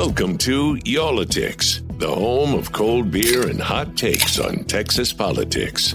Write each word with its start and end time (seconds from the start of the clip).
Welcome 0.00 0.38
to 0.38 0.80
Y'all-itics, 0.86 1.98
the 1.98 2.08
home 2.08 2.54
of 2.54 2.72
cold 2.72 3.10
beer 3.10 3.46
and 3.46 3.60
hot 3.60 3.98
takes 3.98 4.38
on 4.38 4.64
Texas 4.64 5.12
politics. 5.12 5.94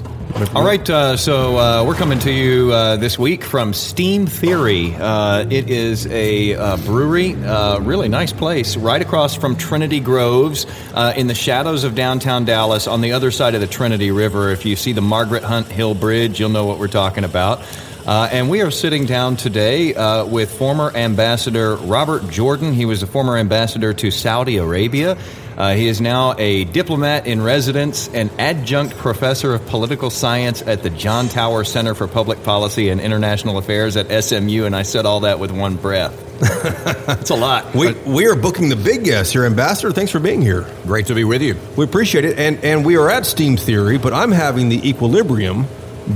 All 0.53 0.63
right, 0.63 0.87
uh, 0.87 1.17
so 1.17 1.57
uh, 1.57 1.83
we're 1.83 1.95
coming 1.95 2.19
to 2.19 2.31
you 2.31 2.71
uh, 2.71 2.97
this 2.97 3.17
week 3.17 3.43
from 3.43 3.73
Steam 3.73 4.27
Theory. 4.27 4.93
Uh, 4.93 5.47
it 5.49 5.71
is 5.71 6.05
a 6.05 6.53
uh, 6.53 6.77
brewery, 6.85 7.33
uh, 7.45 7.79
really 7.79 8.07
nice 8.07 8.31
place, 8.31 8.77
right 8.77 9.01
across 9.01 9.35
from 9.35 9.55
Trinity 9.55 9.99
Groves, 9.99 10.67
in 11.15 11.25
the 11.25 11.33
shadows 11.33 11.83
of 11.83 11.95
downtown 11.95 12.45
Dallas, 12.45 12.85
on 12.85 13.01
the 13.01 13.11
other 13.11 13.31
side 13.31 13.55
of 13.55 13.61
the 13.61 13.65
Trinity 13.67 14.11
River. 14.11 14.51
If 14.51 14.67
you 14.67 14.75
see 14.75 14.93
the 14.93 15.01
Margaret 15.01 15.41
Hunt 15.41 15.65
Hill 15.65 15.95
Bridge, 15.95 16.39
you'll 16.39 16.49
know 16.49 16.67
what 16.67 16.77
we're 16.77 16.89
talking 16.89 17.23
about. 17.23 17.59
Uh, 18.05 18.29
and 18.31 18.51
we 18.51 18.61
are 18.61 18.69
sitting 18.69 19.05
down 19.05 19.35
today 19.35 19.95
uh, 19.95 20.25
with 20.25 20.55
former 20.55 20.91
Ambassador 20.95 21.75
Robert 21.75 22.29
Jordan. 22.29 22.71
He 22.71 22.85
was 22.85 23.01
a 23.01 23.07
former 23.07 23.35
ambassador 23.35 23.95
to 23.95 24.11
Saudi 24.11 24.57
Arabia. 24.57 25.17
Uh, 25.57 25.73
he 25.73 25.87
is 25.87 26.01
now 26.01 26.35
a 26.37 26.65
diplomat 26.65 27.25
in 27.25 27.41
residence 27.41 28.07
and 28.09 28.29
adjunct 28.37 28.95
professor 28.97 29.55
of 29.55 29.65
political 29.65 30.11
science 30.11 30.61
at 30.61 30.83
the 30.83 30.91
John 30.91 31.29
Tower 31.29 31.63
Center 31.63 31.95
for 31.95 32.07
Public 32.07 32.43
Policy 32.43 32.89
and 32.89 33.01
International 33.01 33.57
Affairs 33.57 33.97
at 33.97 34.23
SMU. 34.23 34.65
And 34.65 34.75
I 34.75 34.83
said 34.83 35.07
all 35.07 35.21
that 35.21 35.39
with 35.39 35.49
one 35.49 35.75
breath. 35.75 36.21
That's 37.07 37.31
a 37.31 37.35
lot. 37.35 37.73
We, 37.73 37.93
we 37.93 38.27
are 38.27 38.35
booking 38.35 38.69
the 38.69 38.75
big 38.75 39.05
guest 39.05 39.31
here, 39.33 39.45
Ambassador. 39.45 39.91
Thanks 39.91 40.11
for 40.11 40.19
being 40.19 40.43
here. 40.43 40.67
Great 40.83 41.07
to 41.07 41.15
be 41.15 41.23
with 41.23 41.41
you. 41.41 41.55
We 41.75 41.85
appreciate 41.85 42.25
it. 42.25 42.37
And, 42.37 42.63
and 42.63 42.85
we 42.85 42.97
are 42.97 43.09
at 43.09 43.25
Steam 43.25 43.57
Theory, 43.57 43.97
but 43.97 44.13
I'm 44.13 44.31
having 44.31 44.69
the 44.69 44.87
Equilibrium 44.87 45.65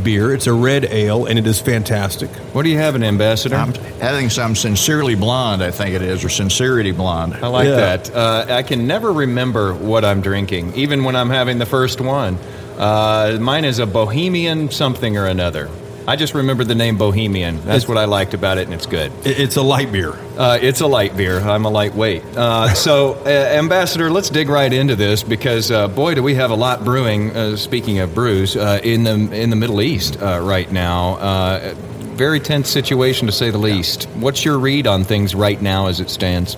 beer. 0.03 0.33
It's 0.33 0.47
a 0.47 0.53
red 0.53 0.85
ale, 0.85 1.25
and 1.25 1.39
it 1.39 1.47
is 1.47 1.59
fantastic. 1.59 2.29
What 2.53 2.63
do 2.63 2.69
you 2.69 2.77
have, 2.77 2.95
an 2.95 3.03
ambassador? 3.03 3.55
I'm 3.55 3.73
having 3.99 4.29
some 4.29 4.55
sincerely 4.55 5.15
blonde, 5.15 5.63
I 5.63 5.71
think 5.71 5.95
it 5.95 6.01
is, 6.01 6.23
or 6.23 6.29
sincerity 6.29 6.91
blonde. 6.91 7.35
I 7.35 7.47
like 7.47 7.67
yeah. 7.67 7.75
that. 7.75 8.15
Uh, 8.15 8.45
I 8.49 8.63
can 8.63 8.87
never 8.87 9.11
remember 9.11 9.73
what 9.73 10.05
I'm 10.05 10.21
drinking, 10.21 10.75
even 10.75 11.03
when 11.03 11.15
I'm 11.15 11.29
having 11.29 11.57
the 11.57 11.65
first 11.65 12.01
one. 12.01 12.37
Uh, 12.77 13.37
mine 13.41 13.65
is 13.65 13.79
a 13.79 13.85
Bohemian 13.85 14.71
something 14.71 15.17
or 15.17 15.25
another. 15.25 15.69
I 16.09 16.15
just 16.15 16.33
remember 16.33 16.63
the 16.63 16.73
name 16.73 16.97
Bohemian. 16.97 17.63
That's 17.63 17.83
it's, 17.83 17.87
what 17.87 17.99
I 17.99 18.05
liked 18.05 18.33
about 18.33 18.57
it, 18.57 18.63
and 18.63 18.73
it's 18.73 18.87
good. 18.87 19.11
It's 19.23 19.57
a 19.57 19.61
light 19.61 19.91
beer. 19.91 20.13
Uh, 20.39 20.57
it's 20.59 20.81
a 20.81 20.87
light 20.87 21.15
beer. 21.15 21.39
I'm 21.39 21.65
a 21.65 21.69
lightweight. 21.69 22.25
Uh, 22.35 22.73
so, 22.73 23.13
uh, 23.13 23.29
Ambassador, 23.29 24.09
let's 24.09 24.31
dig 24.31 24.49
right 24.49 24.73
into 24.73 24.95
this 24.95 25.21
because, 25.21 25.69
uh, 25.69 25.87
boy, 25.87 26.15
do 26.15 26.23
we 26.23 26.33
have 26.33 26.49
a 26.49 26.55
lot 26.55 26.83
brewing. 26.83 27.29
Uh, 27.29 27.55
speaking 27.55 27.99
of 27.99 28.15
brews, 28.15 28.57
uh, 28.57 28.79
in 28.83 29.03
the 29.03 29.11
in 29.11 29.51
the 29.51 29.55
Middle 29.55 29.83
East 29.83 30.17
right 30.19 30.71
now. 30.71 31.75
very 32.15 32.39
tense 32.39 32.69
situation, 32.69 33.27
to 33.27 33.31
say 33.31 33.51
the 33.51 33.59
least. 33.59 34.05
What's 34.15 34.43
your 34.43 34.57
read 34.57 34.87
on 34.87 35.03
things 35.03 35.35
right 35.35 35.61
now 35.61 35.89
as 35.89 35.99
it 35.99 36.09
stands? 36.09 36.57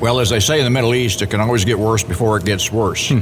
Well, 0.00 0.18
as 0.18 0.30
they 0.30 0.40
say 0.40 0.58
in 0.58 0.64
the 0.64 0.70
Middle 0.70 0.96
East, 0.96 1.22
it 1.22 1.30
can 1.30 1.40
always 1.40 1.64
get 1.64 1.78
worse 1.78 2.02
before 2.02 2.38
it 2.38 2.44
gets 2.44 2.72
worse. 2.72 3.12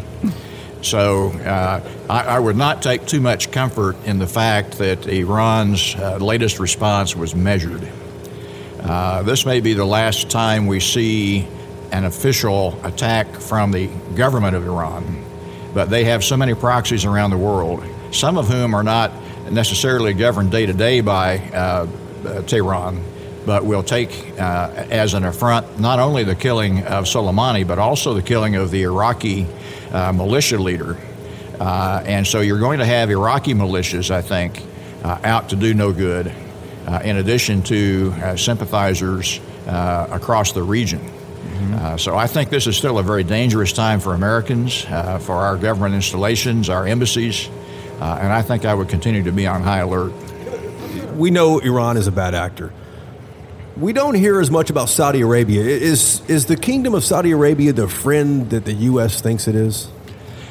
So 0.83 1.29
uh, 1.29 1.81
I, 2.11 2.23
I, 2.25 2.39
would 2.41 2.57
not 2.57 2.83
take 2.83 3.07
too 3.07 3.21
much 3.21 3.53
comfort 3.53 3.97
in 4.05 4.19
the 4.19 4.27
fact 4.27 4.79
that 4.79 5.07
Iran's 5.07 5.95
uh, 5.95 6.17
latest 6.17 6.59
response 6.59 7.15
was 7.15 7.37
measured. 7.37 7.89
Uh, 8.81 9.23
this 9.23 9.47
may 9.47 9.61
be 9.61 9.75
the 9.75 9.85
last 9.85 10.29
time 10.29 10.67
we 10.67 10.81
see 10.81 11.47
an 11.93 12.05
official 12.05 12.77
attack 12.85 13.29
from 13.37 13.71
the 13.71 13.87
government 14.17 14.57
of 14.57 14.67
Iran, 14.67 15.25
but 15.73 15.89
they 15.89 16.03
have 16.05 16.25
so 16.25 16.37
many 16.37 16.53
proxies 16.53 17.05
around 17.05 17.31
the 17.31 17.39
world, 17.39 17.85
some 18.11 18.37
of 18.37 18.49
whom 18.49 18.75
are 18.75 18.83
not 18.83 19.13
necessarily 19.53 20.13
governed 20.15 20.51
day 20.51 20.67
to 20.67 20.73
day 20.73 21.01
by 21.01 21.39
uh, 21.39 21.87
uh, 22.27 22.43
Tehran 22.43 23.01
but 23.45 23.65
will 23.65 23.83
take 23.83 24.39
uh, 24.39 24.71
as 24.91 25.15
an 25.15 25.25
affront 25.25 25.81
not 25.81 25.99
only 25.99 26.25
the 26.25 26.35
killing 26.35 26.85
of 26.85 27.05
Soleimani, 27.05 27.67
but 27.67 27.79
also 27.79 28.15
the 28.15 28.23
killing 28.23 28.57
of 28.57 28.71
the 28.71 28.83
Iraqi 28.83 29.47
uh, 29.93 30.13
militia 30.13 30.59
leader. 30.59 30.97
Uh, 31.59 32.03
and 32.07 32.27
so 32.27 32.41
you're 32.41 32.59
going 32.59 32.79
to 32.79 32.85
have 32.85 33.11
Iraqi 33.11 33.55
militias, 33.55 34.11
I 34.11 34.23
think, 34.23 34.63
uh, 35.05 35.19
out 35.25 35.51
to 35.51 35.57
do 35.57 35.75
no 35.75 35.93
good, 35.93 36.33
uh, 36.87 37.01
in 37.05 37.17
addition 37.17 37.63
to 37.65 38.13
uh, 38.17 38.37
sympathizers 38.37 39.41
across 39.67 40.53
the 40.53 40.63
region. 40.63 41.01
Mm-hmm. 41.01 41.97
so 41.97 42.17
I 42.17 42.27
think 42.27 42.51
this 42.51 42.67
is 42.67 42.77
still 42.77 42.99
a 42.99 43.03
very 43.03 43.23
dangerous 43.23 43.73
time 43.73 44.01
for 44.01 44.15
Americans, 44.15 44.83
for 44.83 45.35
our 45.35 45.57
government 45.57 45.95
installations, 45.95 46.69
our 46.69 46.87
embassies, 46.87 47.49
and 48.01 48.33
I 48.33 48.43
think 48.43 48.65
I 48.65 48.75
would 48.75 48.89
continue 48.89 49.23
to 49.23 49.33
be 49.33 49.47
on 49.47 49.63
high 49.63 49.79
alert. 49.79 50.13
We 51.15 51.31
know 51.31 51.59
Iran 51.61 51.97
is 51.97 52.09
a 52.09 52.13
bad 52.13 52.35
actor. 52.35 52.73
We 53.77 53.95
don't 53.95 54.15
hear 54.15 54.39
as 54.39 54.51
much 54.51 54.69
about 54.69 54.91
Saudi 54.91 55.23
Arabia. 55.23 55.63
Is 55.63 56.21
is 56.29 56.45
the 56.45 56.57
kingdom 56.57 56.95
of 56.95 57.05
Saudi 57.05 57.31
Arabia 57.31 57.73
the 57.73 57.89
friend 57.89 58.51
that 58.51 58.67
the 58.67 58.75
U.S. 58.75 59.23
thinks 59.23 59.49
it 59.49 59.55
is? 59.55 59.89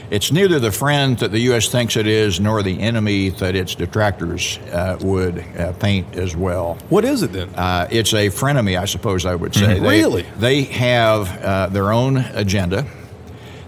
It's 0.10 0.32
neither 0.32 0.60
the 0.60 0.72
friend 0.72 1.18
that 1.20 1.32
the 1.32 1.40
U.S. 1.42 1.70
thinks 1.70 1.96
it 1.96 2.08
is, 2.08 2.40
nor 2.40 2.64
the 2.64 2.82
enemy 2.82 3.30
that 3.30 3.56
its 3.56 3.76
detractors 3.76 4.58
uh, 4.74 4.98
would 5.02 5.40
uh, 5.58 5.72
paint 5.74 6.16
as 6.16 6.36
well. 6.36 6.80
What 6.90 7.06
is 7.06 7.22
it 7.22 7.32
then? 7.32 7.50
Uh, 7.50 7.88
it's 7.92 8.14
a 8.14 8.30
frenemy, 8.30 8.78
I 8.78 8.86
suppose 8.86 9.26
I 9.26 9.36
would 9.36 9.54
say. 9.54 9.76
Mm-hmm. 9.76 9.86
Really? 9.86 10.22
They, 10.24 10.64
they 10.64 10.74
have 10.74 11.42
uh, 11.42 11.68
their 11.68 11.94
own 11.94 12.18
agenda. 12.18 12.86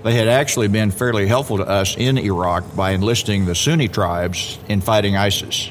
They 0.03 0.15
had 0.15 0.27
actually 0.27 0.67
been 0.67 0.91
fairly 0.91 1.27
helpful 1.27 1.57
to 1.57 1.63
us 1.63 1.95
in 1.95 2.17
Iraq 2.17 2.75
by 2.75 2.91
enlisting 2.91 3.45
the 3.45 3.55
Sunni 3.55 3.87
tribes 3.87 4.57
in 4.67 4.81
fighting 4.81 5.15
ISIS. 5.15 5.69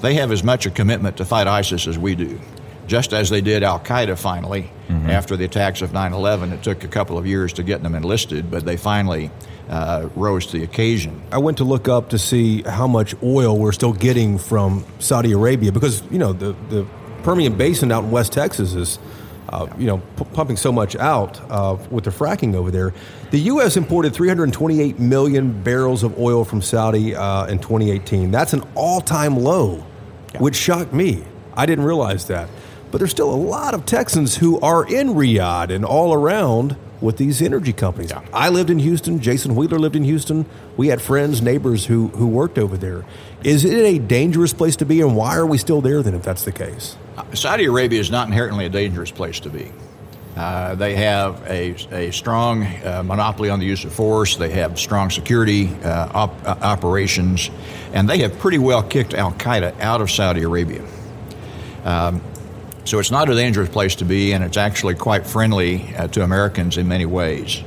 They 0.00 0.14
have 0.14 0.32
as 0.32 0.42
much 0.42 0.64
a 0.64 0.70
commitment 0.70 1.18
to 1.18 1.26
fight 1.26 1.48
ISIS 1.48 1.86
as 1.86 1.98
we 1.98 2.14
do 2.14 2.40
just 2.86 3.12
as 3.12 3.30
they 3.30 3.40
did 3.40 3.62
Al 3.62 3.80
Qaeda 3.80 4.18
finally 4.18 4.70
mm-hmm. 4.88 5.10
after 5.10 5.36
the 5.36 5.44
attacks 5.44 5.82
of 5.82 5.92
9 5.92 6.12
11. 6.12 6.52
It 6.52 6.62
took 6.62 6.84
a 6.84 6.88
couple 6.88 7.18
of 7.18 7.26
years 7.26 7.52
to 7.54 7.62
get 7.62 7.82
them 7.82 7.94
enlisted, 7.94 8.50
but 8.50 8.64
they 8.64 8.76
finally 8.76 9.30
uh, 9.68 10.08
rose 10.14 10.46
to 10.46 10.58
the 10.58 10.64
occasion. 10.64 11.22
I 11.32 11.38
went 11.38 11.58
to 11.58 11.64
look 11.64 11.88
up 11.88 12.10
to 12.10 12.18
see 12.18 12.62
how 12.62 12.86
much 12.86 13.14
oil 13.22 13.58
we're 13.58 13.72
still 13.72 13.92
getting 13.92 14.38
from 14.38 14.84
Saudi 14.98 15.32
Arabia 15.32 15.72
because, 15.72 16.02
you 16.10 16.18
know, 16.18 16.32
the, 16.32 16.54
the 16.68 16.86
Permian 17.22 17.56
Basin 17.56 17.90
out 17.90 18.04
in 18.04 18.10
West 18.10 18.32
Texas 18.32 18.74
is. 18.74 18.98
Uh, 19.46 19.68
you 19.78 19.86
know, 19.86 19.98
p- 20.16 20.24
pumping 20.32 20.56
so 20.56 20.72
much 20.72 20.96
out 20.96 21.38
uh, 21.50 21.76
with 21.90 22.02
the 22.02 22.10
fracking 22.10 22.54
over 22.54 22.70
there. 22.70 22.94
The 23.30 23.38
U.S. 23.40 23.76
imported 23.76 24.14
328 24.14 24.98
million 24.98 25.62
barrels 25.62 26.02
of 26.02 26.18
oil 26.18 26.44
from 26.44 26.62
Saudi 26.62 27.14
uh, 27.14 27.46
in 27.46 27.58
2018. 27.58 28.30
That's 28.30 28.54
an 28.54 28.64
all-time 28.74 29.36
low, 29.36 29.84
yeah. 30.32 30.40
which 30.40 30.56
shocked 30.56 30.94
me. 30.94 31.24
I 31.52 31.66
didn't 31.66 31.84
realize 31.84 32.26
that. 32.28 32.48
But 32.94 32.98
there's 32.98 33.10
still 33.10 33.34
a 33.34 33.34
lot 33.34 33.74
of 33.74 33.86
Texans 33.86 34.36
who 34.36 34.60
are 34.60 34.86
in 34.86 35.14
Riyadh 35.14 35.70
and 35.74 35.84
all 35.84 36.14
around 36.14 36.76
with 37.00 37.16
these 37.16 37.42
energy 37.42 37.72
companies. 37.72 38.10
Yeah. 38.10 38.24
I 38.32 38.50
lived 38.50 38.70
in 38.70 38.78
Houston. 38.78 39.18
Jason 39.18 39.56
Wheeler 39.56 39.80
lived 39.80 39.96
in 39.96 40.04
Houston. 40.04 40.46
We 40.76 40.86
had 40.86 41.02
friends, 41.02 41.42
neighbors 41.42 41.86
who, 41.86 42.06
who 42.10 42.28
worked 42.28 42.56
over 42.56 42.76
there. 42.76 43.04
Is 43.42 43.64
it 43.64 43.84
a 43.84 43.98
dangerous 43.98 44.52
place 44.52 44.76
to 44.76 44.86
be, 44.86 45.00
and 45.00 45.16
why 45.16 45.34
are 45.34 45.44
we 45.44 45.58
still 45.58 45.80
there 45.80 46.04
then 46.04 46.14
if 46.14 46.22
that's 46.22 46.44
the 46.44 46.52
case? 46.52 46.96
Uh, 47.16 47.24
Saudi 47.34 47.64
Arabia 47.64 47.98
is 47.98 48.12
not 48.12 48.28
inherently 48.28 48.64
a 48.64 48.68
dangerous 48.68 49.10
place 49.10 49.40
to 49.40 49.50
be. 49.50 49.72
Uh, 50.36 50.76
they 50.76 50.94
have 50.94 51.42
a, 51.48 51.74
a 51.90 52.12
strong 52.12 52.62
uh, 52.62 53.02
monopoly 53.04 53.50
on 53.50 53.58
the 53.58 53.66
use 53.66 53.84
of 53.84 53.92
force. 53.92 54.36
They 54.36 54.50
have 54.50 54.78
strong 54.78 55.10
security 55.10 55.74
uh, 55.82 56.10
op- 56.14 56.46
uh, 56.46 56.58
operations, 56.60 57.50
and 57.92 58.08
they 58.08 58.18
have 58.18 58.38
pretty 58.38 58.58
well 58.58 58.84
kicked 58.84 59.14
Al 59.14 59.32
Qaeda 59.32 59.80
out 59.80 60.00
of 60.00 60.12
Saudi 60.12 60.44
Arabia. 60.44 60.84
Um, 61.84 62.22
so 62.84 62.98
it's 62.98 63.10
not 63.10 63.28
a 63.28 63.34
dangerous 63.34 63.68
place 63.68 63.96
to 63.96 64.04
be, 64.04 64.32
and 64.32 64.44
it's 64.44 64.56
actually 64.56 64.94
quite 64.94 65.26
friendly 65.26 65.94
uh, 65.96 66.08
to 66.08 66.22
Americans 66.22 66.76
in 66.76 66.86
many 66.88 67.06
ways. 67.06 67.62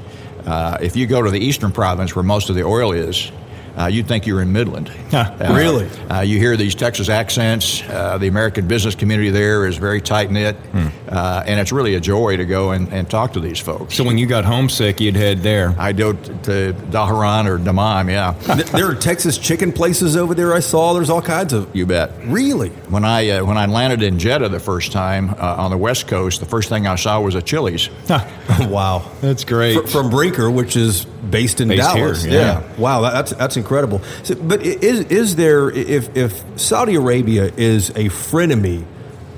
Uh, 0.46 0.78
if 0.80 0.96
you 0.96 1.08
go 1.08 1.22
to 1.22 1.32
the 1.32 1.40
eastern 1.40 1.72
province 1.72 2.16
where 2.16 2.24
most 2.24 2.50
of 2.50 2.56
the 2.56 2.64
oil 2.64 2.92
is, 2.94 3.32
uh, 3.78 3.86
you'd 3.86 4.08
think 4.08 4.26
you're 4.26 4.42
in 4.42 4.52
Midland. 4.52 4.92
Huh, 5.08 5.34
really? 5.40 5.88
Uh, 6.10 6.20
you 6.20 6.38
hear 6.38 6.58
these 6.58 6.76
Texas 6.76 7.08
accents. 7.08 7.82
Uh, 7.84 8.18
the 8.18 8.28
American 8.28 8.68
business 8.68 8.94
community 8.94 9.30
there 9.30 9.66
is 9.66 9.78
very 9.78 10.02
tight 10.02 10.30
knit. 10.30 10.56
Hmm. 10.58 10.88
Uh, 11.08 11.44
and 11.46 11.60
it's 11.60 11.72
really 11.72 11.96
a 11.96 12.00
joy 12.00 12.36
to 12.38 12.46
go 12.46 12.72
and, 12.72 12.92
and 12.92 13.10
talk 13.10 13.34
to 13.34 13.40
these 13.40 13.60
folks. 13.60 13.96
So 13.96 14.04
when 14.04 14.18
you 14.18 14.28
got 14.28 14.44
homesick, 14.46 15.00
you'd 15.00 15.16
head 15.16 15.40
there. 15.40 15.74
I 15.78 15.94
go 15.94 16.14
t- 16.14 16.20
to 16.44 16.74
Dhahran 16.90 17.48
or 17.48 17.58
Dammam, 17.58 18.10
yeah. 18.10 18.32
there 18.74 18.90
are 18.90 18.96
Texas 18.96 19.38
chicken 19.38 19.72
places 19.72 20.18
over 20.18 20.34
there. 20.34 20.54
I 20.54 20.60
saw 20.60 20.94
there's 20.94 21.10
all 21.10 21.22
kinds 21.22 21.54
of. 21.54 21.74
You 21.76 21.86
bet. 21.86 22.12
Really? 22.26 22.70
When 22.90 23.06
I 23.06 23.30
uh, 23.30 23.46
when 23.46 23.58
I 23.58 23.66
landed 23.66 24.04
in 24.04 24.20
Jeddah 24.20 24.50
the 24.50 24.60
first 24.60 24.92
time 24.92 25.30
uh, 25.32 25.56
on 25.58 25.72
the 25.72 25.78
West 25.78 26.08
Coast, 26.08 26.40
the 26.40 26.46
first 26.46 26.70
thing 26.70 26.88
I 26.88 26.96
saw 26.96 27.22
was 27.22 27.36
a 27.36 27.42
Chili's. 27.42 27.90
wow, 28.60 29.10
that's 29.22 29.44
great. 29.44 29.82
Fr- 29.82 29.88
from 29.88 30.10
Brinker, 30.10 30.50
which 30.52 30.76
is 30.76 31.06
based 31.06 31.62
in 31.62 31.70
Based 31.70 31.82
Dallas. 31.82 32.24
here, 32.24 32.34
yeah. 32.34 32.76
Wow, 32.78 33.02
that's 33.02 33.32
that's 33.32 33.58
incredible. 33.58 34.02
So, 34.24 34.36
but 34.36 34.62
is 34.62 35.02
is 35.06 35.36
there 35.36 35.70
if 35.70 36.16
if 36.18 36.44
Saudi 36.60 36.96
Arabia 36.96 37.52
is 37.56 37.90
a 37.92 38.06
frenemy 38.10 38.86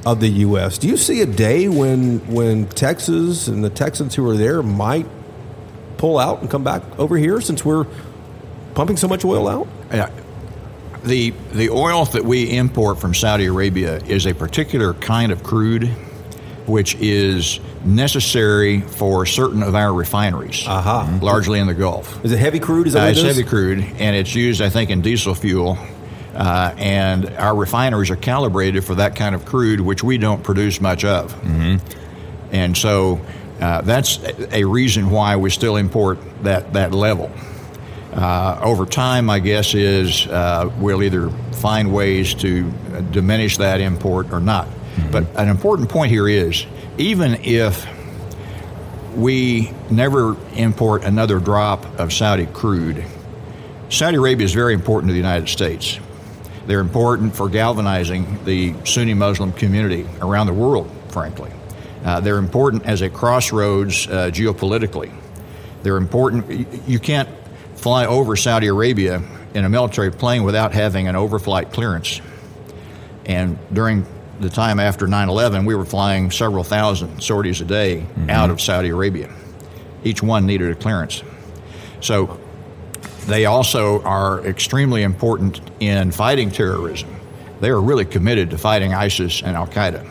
of 0.05 0.19
the 0.19 0.29
U.S., 0.29 0.77
do 0.77 0.87
you 0.87 0.97
see 0.97 1.21
a 1.21 1.25
day 1.25 1.67
when 1.67 2.19
when 2.33 2.67
Texas 2.67 3.47
and 3.47 3.63
the 3.63 3.69
Texans 3.69 4.15
who 4.15 4.27
are 4.29 4.37
there 4.37 4.63
might 4.63 5.05
pull 5.97 6.17
out 6.17 6.41
and 6.41 6.49
come 6.49 6.63
back 6.63 6.81
over 6.97 7.17
here 7.17 7.41
since 7.41 7.65
we're 7.65 7.85
pumping 8.75 8.97
so 8.97 9.07
much 9.07 9.25
oil 9.25 9.47
out? 9.47 9.67
Yeah. 9.93 10.09
The 11.03 11.31
the 11.53 11.69
oil 11.69 12.05
that 12.05 12.23
we 12.25 12.55
import 12.57 12.99
from 12.99 13.13
Saudi 13.13 13.45
Arabia 13.45 13.97
is 14.05 14.25
a 14.25 14.33
particular 14.33 14.93
kind 14.95 15.31
of 15.31 15.43
crude, 15.43 15.87
which 16.65 16.95
is 16.95 17.59
necessary 17.85 18.81
for 18.81 19.25
certain 19.25 19.63
of 19.63 19.75
our 19.75 19.93
refineries, 19.93 20.65
Aha. 20.67 21.17
largely 21.21 21.59
in 21.59 21.67
the 21.67 21.73
Gulf. 21.73 22.23
Is 22.25 22.33
it 22.33 22.37
heavy 22.39 22.59
crude? 22.59 22.87
Is 22.87 22.93
that 22.93 22.99
Uh, 22.99 23.03
what 23.03 23.11
it's 23.11 23.19
it 23.21 23.27
is? 23.27 23.35
heavy 23.37 23.47
crude, 23.47 23.79
and 23.97 24.15
it's 24.15 24.35
used, 24.35 24.61
I 24.61 24.67
think, 24.69 24.89
in 24.89 24.99
diesel 25.01 25.33
fuel. 25.35 25.77
Uh, 26.33 26.73
and 26.77 27.29
our 27.37 27.55
refineries 27.55 28.09
are 28.09 28.15
calibrated 28.15 28.83
for 28.83 28.95
that 28.95 29.15
kind 29.15 29.35
of 29.35 29.45
crude, 29.45 29.79
which 29.79 30.03
we 30.03 30.17
don't 30.17 30.43
produce 30.43 30.79
much 30.79 31.03
of. 31.03 31.33
Mm-hmm. 31.41 31.77
And 32.51 32.77
so 32.77 33.19
uh, 33.59 33.81
that's 33.81 34.19
a 34.51 34.63
reason 34.63 35.09
why 35.09 35.35
we 35.35 35.49
still 35.49 35.75
import 35.75 36.19
that, 36.43 36.73
that 36.73 36.93
level. 36.93 37.31
Uh, 38.13 38.59
over 38.63 38.85
time, 38.85 39.25
my 39.25 39.39
guess 39.39 39.73
is 39.73 40.27
uh, 40.27 40.71
we'll 40.79 41.03
either 41.03 41.29
find 41.53 41.93
ways 41.93 42.33
to 42.35 42.71
diminish 43.11 43.57
that 43.57 43.81
import 43.81 44.31
or 44.31 44.39
not. 44.39 44.67
But 45.11 45.25
an 45.35 45.49
important 45.49 45.89
point 45.89 46.11
here 46.11 46.27
is 46.27 46.65
even 46.97 47.35
if 47.43 47.87
we 49.15 49.71
never 49.89 50.35
import 50.53 51.03
another 51.03 51.39
drop 51.39 51.85
of 51.99 52.13
Saudi 52.13 52.45
crude, 52.47 53.03
Saudi 53.89 54.17
Arabia 54.17 54.45
is 54.45 54.53
very 54.53 54.73
important 54.73 55.09
to 55.09 55.13
the 55.13 55.19
United 55.19 55.49
States. 55.49 55.99
They're 56.69 56.81
important 56.81 57.35
for 57.35 57.49
galvanizing 57.49 58.45
the 58.45 58.75
Sunni 58.85 59.15
Muslim 59.15 59.53
community 59.53 60.07
around 60.21 60.45
the 60.45 60.53
world, 60.53 60.87
frankly. 61.07 61.51
Uh, 62.05 62.19
they're 62.19 62.37
important 62.37 62.85
as 62.85 63.01
a 63.01 63.09
crossroads 63.09 64.05
uh, 64.05 64.29
geopolitically. 64.31 65.11
They're 65.81 65.97
important. 65.97 66.87
You 66.87 66.99
can't 66.99 67.27
fly 67.73 68.05
over 68.05 68.35
Saudi 68.35 68.67
Arabia 68.67 69.23
in 69.55 69.65
a 69.65 69.69
military 69.69 70.11
plane 70.11 70.43
without 70.43 70.71
having 70.71 71.07
an 71.07 71.15
overflight 71.15 71.73
clearance. 71.73 72.21
And 73.25 73.57
during 73.73 74.05
the 74.39 74.51
time 74.51 74.79
after 74.79 75.07
9 75.07 75.27
11, 75.27 75.65
we 75.65 75.73
were 75.73 75.85
flying 75.85 76.29
several 76.29 76.63
thousand 76.63 77.19
sorties 77.23 77.61
a 77.61 77.65
day 77.65 78.05
out 78.29 78.51
of 78.51 78.61
Saudi 78.61 78.89
Arabia. 78.89 79.33
Each 80.03 80.21
one 80.21 80.45
needed 80.45 80.69
a 80.69 80.75
clearance. 80.75 81.23
So 81.99 82.39
they 83.29 83.45
also 83.45 84.01
are 84.03 84.45
extremely 84.45 85.03
important 85.03 85.61
in 85.79 86.11
fighting 86.11 86.51
terrorism. 86.51 87.09
They 87.61 87.69
are 87.69 87.81
really 87.81 88.05
committed 88.05 88.49
to 88.51 88.57
fighting 88.57 88.93
ISIS 88.93 89.41
and 89.43 89.55
Al 89.55 89.67
Qaeda. 89.67 90.05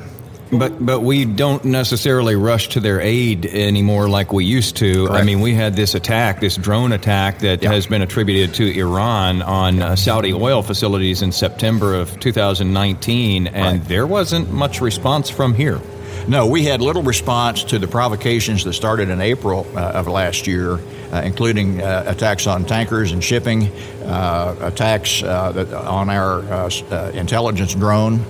But 0.50 0.84
but 0.84 1.00
we 1.00 1.26
don't 1.26 1.62
necessarily 1.66 2.34
rush 2.34 2.70
to 2.70 2.80
their 2.80 3.02
aid 3.02 3.44
anymore 3.44 4.08
like 4.08 4.32
we 4.32 4.46
used 4.46 4.76
to. 4.78 5.06
I 5.10 5.22
mean, 5.22 5.40
we 5.40 5.52
had 5.54 5.76
this 5.76 5.94
attack, 5.94 6.40
this 6.40 6.56
drone 6.56 6.92
attack 6.92 7.40
that 7.40 7.62
Yeah. 7.62 7.70
has 7.70 7.86
been 7.86 8.00
attributed 8.00 8.54
to 8.54 8.78
Iran 8.78 9.42
on 9.42 9.82
uh, 9.82 9.94
Saudi 9.94 10.32
oil 10.32 10.62
facilities 10.62 11.20
in 11.20 11.32
September 11.32 11.94
of 11.94 12.18
2019, 12.20 13.46
and 13.48 13.80
Right. 13.80 13.88
there 13.88 14.06
wasn't 14.06 14.50
much 14.50 14.80
response 14.80 15.28
from 15.28 15.52
here. 15.52 15.80
No, 16.28 16.46
we 16.46 16.64
had 16.64 16.82
little 16.82 17.02
response 17.02 17.64
to 17.64 17.78
the 17.78 17.88
provocations 17.88 18.62
that 18.64 18.74
started 18.74 19.08
in 19.08 19.22
April 19.22 19.66
uh, 19.74 19.92
of 19.94 20.08
last 20.08 20.46
year, 20.46 20.74
uh, 21.10 21.22
including 21.24 21.80
uh, 21.80 22.04
attacks 22.06 22.46
on 22.46 22.66
tankers 22.66 23.12
and 23.12 23.24
shipping, 23.24 23.68
uh, 24.04 24.54
attacks 24.60 25.22
uh, 25.22 25.52
that, 25.52 25.72
on 25.72 26.10
our 26.10 26.40
uh, 26.40 26.70
uh, 26.90 27.10
intelligence 27.14 27.74
drone, 27.74 28.20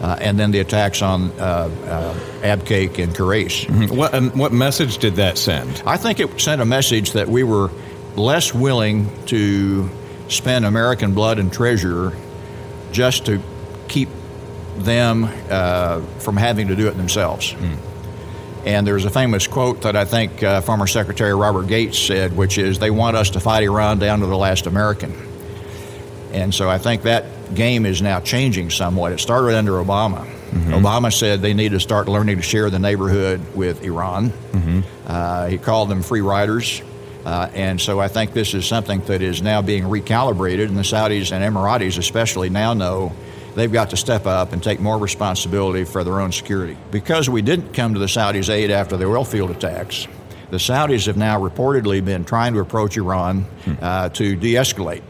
uh, 0.00 0.16
and 0.18 0.38
then 0.38 0.50
the 0.50 0.60
attacks 0.60 1.02
on 1.02 1.30
uh, 1.32 1.68
uh, 1.84 2.14
Abqaiq 2.40 2.98
and 3.02 3.14
Khurais. 3.14 3.94
What 3.94 4.14
um, 4.14 4.30
what 4.30 4.52
message 4.52 4.96
did 4.96 5.16
that 5.16 5.36
send? 5.36 5.82
I 5.84 5.98
think 5.98 6.20
it 6.20 6.40
sent 6.40 6.62
a 6.62 6.66
message 6.66 7.12
that 7.12 7.28
we 7.28 7.42
were 7.42 7.70
less 8.16 8.54
willing 8.54 9.10
to 9.26 9.90
spend 10.28 10.64
American 10.64 11.12
blood 11.12 11.38
and 11.38 11.52
treasure 11.52 12.14
just 12.92 13.26
to 13.26 13.42
keep 13.88 14.08
them 14.76 15.28
uh, 15.50 16.00
from 16.18 16.36
having 16.36 16.68
to 16.68 16.76
do 16.76 16.88
it 16.88 16.96
themselves. 16.96 17.54
And 18.64 18.86
there's 18.86 19.04
a 19.04 19.10
famous 19.10 19.46
quote 19.48 19.82
that 19.82 19.96
I 19.96 20.04
think 20.04 20.42
uh, 20.42 20.60
former 20.60 20.86
Secretary 20.86 21.34
Robert 21.34 21.66
Gates 21.66 21.98
said, 21.98 22.36
which 22.36 22.58
is, 22.58 22.78
they 22.78 22.90
want 22.92 23.16
us 23.16 23.30
to 23.30 23.40
fight 23.40 23.64
Iran 23.64 23.98
down 23.98 24.20
to 24.20 24.26
the 24.26 24.36
last 24.36 24.66
American. 24.66 25.12
And 26.32 26.54
so 26.54 26.70
I 26.70 26.78
think 26.78 27.02
that 27.02 27.54
game 27.54 27.84
is 27.84 28.00
now 28.00 28.20
changing 28.20 28.70
somewhat. 28.70 29.12
It 29.12 29.18
started 29.20 29.56
under 29.56 29.72
Obama. 29.72 30.26
Obama 30.52 31.12
said 31.12 31.40
they 31.42 31.54
need 31.54 31.72
to 31.72 31.80
start 31.80 32.08
learning 32.08 32.36
to 32.36 32.42
share 32.42 32.70
the 32.70 32.78
neighborhood 32.78 33.40
with 33.54 33.82
Iran. 33.82 34.32
Uh, 35.06 35.48
he 35.48 35.58
called 35.58 35.88
them 35.88 36.02
free 36.02 36.20
riders. 36.20 36.82
Uh, 37.24 37.48
and 37.54 37.80
so 37.80 38.00
I 38.00 38.08
think 38.08 38.32
this 38.32 38.52
is 38.54 38.66
something 38.66 39.00
that 39.06 39.22
is 39.22 39.42
now 39.42 39.62
being 39.62 39.84
recalibrated, 39.84 40.66
and 40.66 40.76
the 40.76 40.82
Saudis 40.82 41.32
and 41.32 41.42
Emiratis 41.42 41.98
especially 41.98 42.48
now 42.50 42.74
know 42.74 43.12
they've 43.54 43.72
got 43.72 43.90
to 43.90 43.96
step 43.96 44.26
up 44.26 44.52
and 44.52 44.62
take 44.62 44.80
more 44.80 44.98
responsibility 44.98 45.84
for 45.84 46.04
their 46.04 46.20
own 46.20 46.32
security. 46.32 46.76
Because 46.90 47.28
we 47.28 47.42
didn't 47.42 47.72
come 47.72 47.94
to 47.94 48.00
the 48.00 48.06
Saudis' 48.06 48.48
aid 48.48 48.70
after 48.70 48.96
the 48.96 49.06
oil 49.06 49.24
field 49.24 49.50
attacks, 49.50 50.06
the 50.50 50.58
Saudis 50.58 51.06
have 51.06 51.16
now 51.16 51.40
reportedly 51.40 52.04
been 52.04 52.24
trying 52.24 52.52
to 52.54 52.60
approach 52.60 52.96
Iran 52.96 53.46
uh, 53.80 54.08
to 54.10 54.36
de 54.36 54.54
escalate 54.54 55.02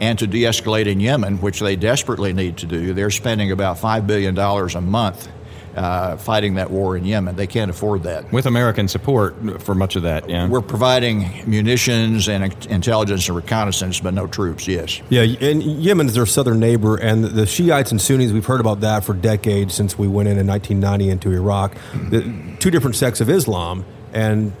and 0.00 0.18
to 0.18 0.26
de 0.26 0.42
escalate 0.42 0.86
in 0.86 0.98
Yemen, 1.00 1.40
which 1.40 1.60
they 1.60 1.76
desperately 1.76 2.32
need 2.32 2.56
to 2.58 2.66
do. 2.66 2.92
They're 2.92 3.10
spending 3.10 3.52
about 3.52 3.78
$5 3.78 4.06
billion 4.06 4.36
a 4.36 4.80
month 4.80 5.28
uh, 5.76 6.16
fighting 6.16 6.54
that 6.54 6.70
war 6.70 6.96
in 6.96 7.04
Yemen. 7.04 7.36
They 7.36 7.46
can't 7.46 7.70
afford 7.70 8.04
that. 8.04 8.32
With 8.32 8.46
American 8.46 8.88
support 8.88 9.62
for 9.62 9.74
much 9.74 9.96
of 9.96 10.02
that, 10.02 10.28
yeah. 10.28 10.48
We're 10.48 10.60
providing 10.60 11.48
munitions 11.48 12.28
and 12.28 12.44
intelligence 12.66 13.28
and 13.28 13.36
reconnaissance, 13.36 14.00
but 14.00 14.14
no 14.14 14.26
troops, 14.26 14.68
yes. 14.68 15.00
Yeah, 15.08 15.22
and 15.22 15.62
Yemen 15.62 16.06
is 16.06 16.14
their 16.14 16.26
southern 16.26 16.60
neighbor, 16.60 16.96
and 16.96 17.24
the 17.24 17.46
Shiites 17.46 17.90
and 17.90 18.00
Sunnis, 18.00 18.32
we've 18.32 18.46
heard 18.46 18.60
about 18.60 18.80
that 18.80 19.04
for 19.04 19.14
decades 19.14 19.74
since 19.74 19.98
we 19.98 20.08
went 20.08 20.28
in 20.28 20.38
in 20.38 20.46
1990 20.46 21.10
into 21.10 21.32
Iraq. 21.32 21.76
The, 22.10 22.56
two 22.58 22.70
different 22.70 22.96
sects 22.96 23.20
of 23.20 23.28
Islam, 23.28 23.84
and 24.12 24.52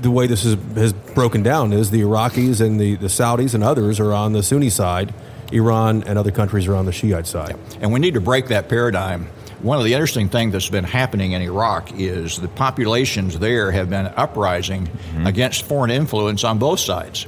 the 0.00 0.10
way 0.10 0.26
this 0.26 0.44
is, 0.44 0.56
has 0.74 0.92
broken 0.92 1.42
down 1.42 1.72
is 1.72 1.90
the 1.90 2.02
Iraqis 2.02 2.60
and 2.64 2.80
the, 2.80 2.94
the 2.96 3.08
Saudis 3.08 3.54
and 3.54 3.64
others 3.64 3.98
are 4.00 4.12
on 4.12 4.32
the 4.32 4.42
Sunni 4.42 4.70
side, 4.70 5.12
Iran 5.52 6.02
and 6.04 6.18
other 6.18 6.30
countries 6.30 6.66
are 6.66 6.74
on 6.74 6.86
the 6.86 6.92
Shiite 6.92 7.26
side. 7.26 7.56
And 7.80 7.92
we 7.92 8.00
need 8.00 8.14
to 8.14 8.20
break 8.20 8.48
that 8.48 8.68
paradigm. 8.68 9.28
One 9.60 9.78
of 9.78 9.84
the 9.84 9.92
interesting 9.92 10.28
things 10.28 10.52
that's 10.52 10.70
been 10.70 10.84
happening 10.84 11.32
in 11.32 11.42
Iraq 11.42 11.92
is 11.98 12.38
the 12.38 12.48
populations 12.48 13.38
there 13.38 13.72
have 13.72 13.90
been 13.90 14.06
uprising 14.06 14.88
against 15.24 15.64
foreign 15.64 15.90
influence 15.90 16.44
on 16.44 16.58
both 16.58 16.78
sides. 16.78 17.26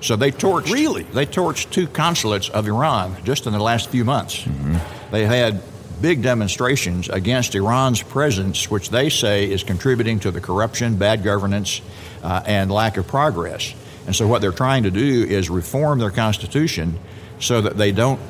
So 0.00 0.16
they 0.16 0.30
torched 0.32 0.72
really 0.72 1.04
they 1.04 1.26
torched 1.26 1.70
two 1.70 1.86
consulates 1.86 2.48
of 2.48 2.66
Iran 2.66 3.16
just 3.24 3.46
in 3.46 3.52
the 3.52 3.60
last 3.60 3.88
few 3.90 4.04
months. 4.04 4.44
They 5.10 5.26
had 5.26 5.62
big 6.00 6.22
demonstrations 6.22 7.08
against 7.08 7.54
Iran's 7.54 8.02
presence, 8.02 8.68
which 8.70 8.90
they 8.90 9.08
say 9.08 9.48
is 9.48 9.62
contributing 9.62 10.18
to 10.20 10.32
the 10.32 10.40
corruption, 10.40 10.96
bad 10.96 11.22
governance, 11.22 11.80
uh, 12.24 12.42
and 12.44 12.70
lack 12.70 12.96
of 12.96 13.06
progress. 13.06 13.72
And 14.06 14.14
so 14.14 14.26
what 14.26 14.40
they're 14.40 14.50
trying 14.50 14.82
to 14.82 14.90
do 14.90 15.24
is 15.24 15.48
reform 15.48 16.00
their 16.00 16.10
constitution 16.10 16.98
so 17.38 17.60
that 17.60 17.76
they 17.76 17.92
don't 17.92 18.20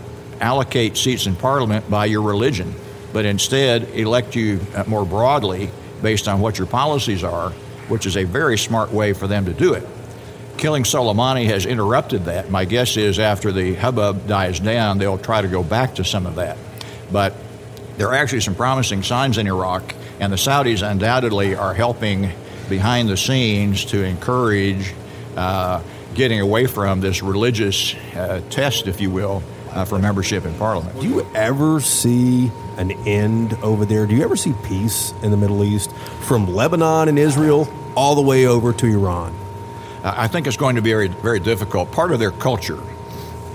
allocate 0.40 0.98
seats 0.98 1.26
in 1.26 1.34
parliament 1.36 1.88
by 1.88 2.04
your 2.04 2.22
religion, 2.22 2.74
but 3.12 3.24
instead 3.24 3.84
elect 3.90 4.34
you 4.34 4.60
uh, 4.74 4.84
more 4.86 5.04
broadly 5.04 5.70
based 6.02 6.28
on 6.28 6.40
what 6.40 6.58
your 6.58 6.66
policies 6.66 7.22
are, 7.22 7.50
which 7.88 8.06
is 8.06 8.16
a 8.16 8.24
very 8.24 8.58
smart 8.58 8.92
way 8.92 9.12
for 9.12 9.26
them 9.26 9.44
to 9.44 9.52
do 9.52 9.74
it. 9.74 9.86
Killing 10.56 10.82
Soleimani 10.84 11.46
has 11.46 11.66
interrupted 11.66 12.26
that. 12.26 12.50
My 12.50 12.64
guess 12.64 12.96
is 12.96 13.18
after 13.18 13.52
the 13.52 13.74
hubbub 13.74 14.26
dies 14.26 14.60
down, 14.60 14.98
they'll 14.98 15.18
try 15.18 15.42
to 15.42 15.48
go 15.48 15.62
back 15.62 15.94
to 15.96 16.04
some 16.04 16.26
of 16.26 16.36
that. 16.36 16.56
But 17.10 17.34
there 17.98 18.08
are 18.08 18.14
actually 18.14 18.40
some 18.40 18.54
promising 18.54 19.02
signs 19.02 19.38
in 19.38 19.46
Iraq, 19.46 19.94
and 20.20 20.32
the 20.32 20.36
Saudis 20.36 20.88
undoubtedly 20.88 21.54
are 21.54 21.74
helping 21.74 22.30
behind 22.68 23.08
the 23.08 23.16
scenes 23.16 23.84
to 23.86 24.02
encourage 24.02 24.94
uh, 25.36 25.82
getting 26.14 26.40
away 26.40 26.66
from 26.66 27.00
this 27.00 27.22
religious 27.22 27.94
uh, 28.14 28.40
test, 28.50 28.86
if 28.86 29.00
you 29.00 29.10
will, 29.10 29.42
uh, 29.72 29.84
for 29.84 29.98
membership 29.98 30.44
in 30.44 30.54
Parliament. 30.54 31.00
Do 31.00 31.08
you 31.08 31.26
ever 31.34 31.80
see 31.80 32.50
an 32.76 32.92
end 33.06 33.54
over 33.62 33.84
there? 33.84 34.06
Do 34.06 34.14
you 34.14 34.22
ever 34.22 34.36
see 34.36 34.54
peace 34.64 35.12
in 35.22 35.30
the 35.30 35.36
Middle 35.36 35.64
East 35.64 35.92
from 36.20 36.46
Lebanon 36.46 37.08
and 37.08 37.18
Israel 37.18 37.68
all 37.94 38.14
the 38.14 38.22
way 38.22 38.46
over 38.46 38.72
to 38.72 38.86
Iran? 38.86 39.34
I 40.04 40.26
think 40.28 40.46
it's 40.46 40.56
going 40.56 40.76
to 40.76 40.82
be 40.82 40.90
very, 40.90 41.08
very 41.08 41.40
difficult. 41.40 41.92
Part 41.92 42.12
of 42.12 42.18
their 42.18 42.32
culture 42.32 42.82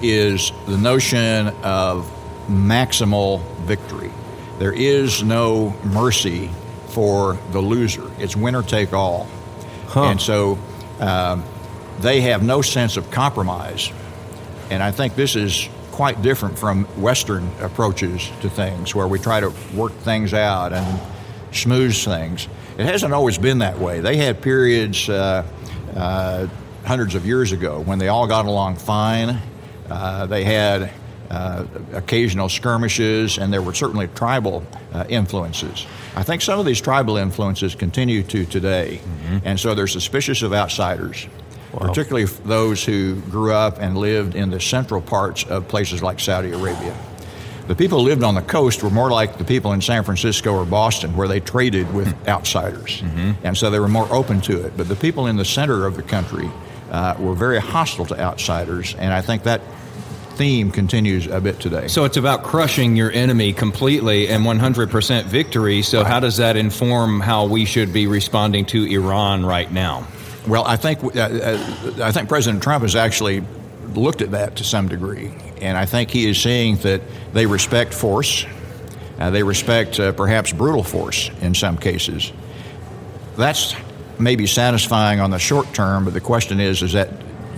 is 0.01 0.51
the 0.65 0.77
notion 0.77 1.47
of 1.61 2.09
maximal 2.47 3.41
victory. 3.65 4.11
There 4.57 4.71
is 4.71 5.23
no 5.23 5.75
mercy 5.83 6.49
for 6.87 7.37
the 7.51 7.59
loser. 7.59 8.09
It's 8.17 8.35
winner 8.35 8.63
take 8.63 8.93
all. 8.93 9.27
Huh. 9.87 10.03
And 10.05 10.21
so 10.21 10.57
um, 10.99 11.43
they 11.99 12.21
have 12.21 12.43
no 12.43 12.61
sense 12.61 12.97
of 12.97 13.11
compromise. 13.11 13.91
And 14.69 14.81
I 14.81 14.91
think 14.91 15.15
this 15.15 15.35
is 15.35 15.67
quite 15.97 16.21
different 16.21 16.59
from 16.59 16.83
Western 17.01 17.49
approaches 17.59 18.29
to 18.39 18.47
things 18.47 18.93
where 18.93 19.07
we 19.07 19.17
try 19.17 19.39
to 19.39 19.51
work 19.73 19.91
things 20.03 20.31
out 20.31 20.71
and 20.71 21.01
smooth 21.51 21.95
things. 21.95 22.47
It 22.77 22.85
hasn't 22.85 23.13
always 23.13 23.39
been 23.39 23.57
that 23.59 23.79
way. 23.79 23.99
They 23.99 24.15
had 24.15 24.39
periods 24.39 25.09
uh, 25.09 25.43
uh, 25.95 26.45
hundreds 26.85 27.15
of 27.15 27.25
years 27.25 27.51
ago 27.51 27.81
when 27.81 27.97
they 27.97 28.09
all 28.09 28.27
got 28.27 28.45
along 28.45 28.75
fine. 28.75 29.41
Uh, 29.89 30.27
they 30.27 30.43
had 30.43 30.91
uh, 31.31 31.65
occasional 31.93 32.47
skirmishes, 32.47 33.39
and 33.39 33.51
there 33.51 33.63
were 33.63 33.73
certainly 33.73 34.07
tribal 34.09 34.63
uh, 34.93 35.03
influences. 35.09 35.87
I 36.15 36.21
think 36.21 36.43
some 36.43 36.59
of 36.59 36.67
these 36.67 36.79
tribal 36.79 37.17
influences 37.17 37.73
continue 37.73 38.21
to 38.21 38.45
today, 38.45 39.01
mm-hmm. 39.01 39.37
and 39.45 39.59
so 39.59 39.73
they're 39.73 39.87
suspicious 39.87 40.43
of 40.43 40.53
outsiders. 40.53 41.27
Wow. 41.73 41.87
Particularly 41.87 42.25
those 42.25 42.83
who 42.83 43.15
grew 43.21 43.53
up 43.53 43.79
and 43.79 43.97
lived 43.97 44.35
in 44.35 44.49
the 44.49 44.59
central 44.59 45.01
parts 45.01 45.43
of 45.45 45.67
places 45.67 46.01
like 46.01 46.19
Saudi 46.19 46.51
Arabia. 46.51 46.95
The 47.67 47.75
people 47.75 47.99
who 47.99 48.05
lived 48.05 48.23
on 48.23 48.35
the 48.35 48.41
coast 48.41 48.81
were 48.81 48.89
more 48.89 49.11
like 49.11 49.37
the 49.37 49.43
people 49.43 49.73
in 49.73 49.81
San 49.81 50.03
Francisco 50.03 50.53
or 50.53 50.65
Boston, 50.65 51.17
where 51.17 51.27
they 51.27 51.41
traded 51.41 51.93
with 51.93 52.07
mm-hmm. 52.07 52.29
outsiders. 52.29 53.01
Mm-hmm. 53.01 53.45
And 53.45 53.57
so 53.57 53.69
they 53.69 53.79
were 53.79 53.89
more 53.89 54.11
open 54.13 54.39
to 54.41 54.65
it. 54.65 54.77
But 54.77 54.87
the 54.87 54.95
people 54.95 55.27
in 55.27 55.35
the 55.35 55.43
center 55.43 55.85
of 55.85 55.97
the 55.97 56.03
country 56.03 56.49
uh, 56.91 57.15
were 57.19 57.35
very 57.35 57.59
hostile 57.59 58.05
to 58.05 58.17
outsiders. 58.17 58.95
And 58.95 59.13
I 59.13 59.21
think 59.21 59.43
that 59.43 59.61
theme 60.37 60.71
continues 60.71 61.27
a 61.27 61.41
bit 61.41 61.59
today. 61.59 61.87
So 61.87 62.05
it's 62.05 62.15
about 62.15 62.43
crushing 62.43 62.95
your 62.95 63.11
enemy 63.11 63.51
completely 63.51 64.29
and 64.29 64.45
100% 64.45 65.25
victory. 65.25 65.81
So, 65.81 65.99
right. 65.99 66.07
how 66.07 66.19
does 66.19 66.37
that 66.37 66.55
inform 66.55 67.19
how 67.19 67.47
we 67.47 67.65
should 67.65 67.91
be 67.91 68.07
responding 68.07 68.65
to 68.67 68.85
Iran 68.85 69.45
right 69.45 69.69
now? 69.69 70.07
Well, 70.47 70.63
I 70.65 70.77
think 70.77 71.03
uh, 71.03 71.19
uh, 71.19 71.93
I 72.01 72.11
think 72.11 72.29
President 72.29 72.63
Trump 72.63 72.83
has 72.83 72.95
actually 72.95 73.43
looked 73.93 74.21
at 74.21 74.31
that 74.31 74.55
to 74.57 74.63
some 74.63 74.87
degree, 74.87 75.33
and 75.61 75.77
I 75.77 75.85
think 75.85 76.09
he 76.09 76.29
is 76.29 76.41
saying 76.41 76.77
that 76.77 77.01
they 77.33 77.45
respect 77.45 77.93
force, 77.93 78.45
uh, 79.19 79.29
they 79.29 79.43
respect 79.43 79.99
uh, 79.99 80.13
perhaps 80.13 80.53
brutal 80.53 80.83
force 80.83 81.29
in 81.41 81.53
some 81.53 81.77
cases. 81.77 82.31
That's 83.35 83.75
maybe 84.19 84.47
satisfying 84.47 85.19
on 85.19 85.31
the 85.31 85.39
short 85.39 85.73
term, 85.73 86.05
but 86.05 86.13
the 86.13 86.21
question 86.21 86.59
is, 86.59 86.81
is 86.81 86.93
that 86.93 87.09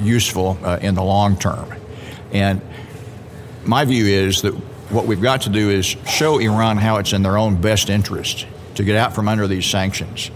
useful 0.02 0.58
uh, 0.64 0.80
in 0.82 0.96
the 0.96 1.04
long 1.04 1.38
term? 1.38 1.74
And 2.34 2.62
my 3.66 3.86
view 3.86 4.06
is 4.06 4.42
that 4.42 4.54
what 4.92 5.06
we've 5.06 5.22
got 5.22 5.42
to 5.42 5.50
do 5.50 5.70
is 5.70 5.86
show 5.86 6.40
Iran 6.40 6.78
how 6.78 6.98
it's 6.98 7.14
in 7.14 7.22
their 7.22 7.38
own 7.38 7.62
best 7.62 7.90
interest 7.90 8.48
to 8.76 8.84
get 8.84 8.96
out 8.96 9.14
from 9.14 9.28
under 9.28 9.48
these 9.48 9.66
sanctions, 9.66 10.32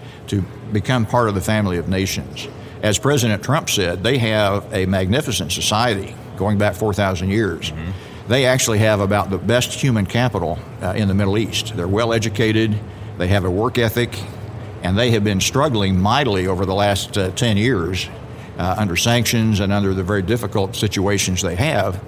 become 0.74 1.06
part 1.06 1.30
of 1.30 1.36
the 1.36 1.42
family 1.42 1.78
of 1.78 1.88
nations. 1.88 2.48
As 2.82 3.00
President 3.00 3.44
Trump 3.44 3.70
said, 3.70 4.04
they 4.04 4.18
have 4.18 4.72
a 4.74 4.86
magnificent 4.86 5.52
society 5.52 6.16
going 6.36 6.58
back 6.58 6.76
4,000 6.76 7.30
years. 7.30 7.72
Mm-hmm. 7.72 7.92
They 8.28 8.46
actually 8.46 8.80
have 8.80 9.00
about 9.00 9.30
the 9.30 9.38
best 9.38 9.72
human 9.74 10.06
capital 10.06 10.60
uh, 10.82 10.94
in 10.96 11.08
the 11.08 11.14
Middle 11.14 11.38
East. 11.38 11.76
They're 11.76 11.88
well 11.88 12.14
educated, 12.14 12.78
they 13.18 13.28
have 13.28 13.46
a 13.46 13.52
work 13.52 13.78
ethic, 13.78 14.18
and 14.82 14.98
they 14.98 15.12
have 15.12 15.24
been 15.24 15.40
struggling 15.40 16.00
mightily 16.00 16.48
over 16.48 16.66
the 16.66 16.74
last 16.74 17.18
uh, 17.18 17.32
10 17.32 17.58
years 17.58 18.10
uh, 18.58 18.76
under 18.78 18.96
sanctions 18.96 19.60
and 19.60 19.72
under 19.72 19.94
the 19.94 20.04
very 20.04 20.22
difficult 20.22 20.76
situations 20.76 21.42
they 21.42 21.56
have. 21.56 22.02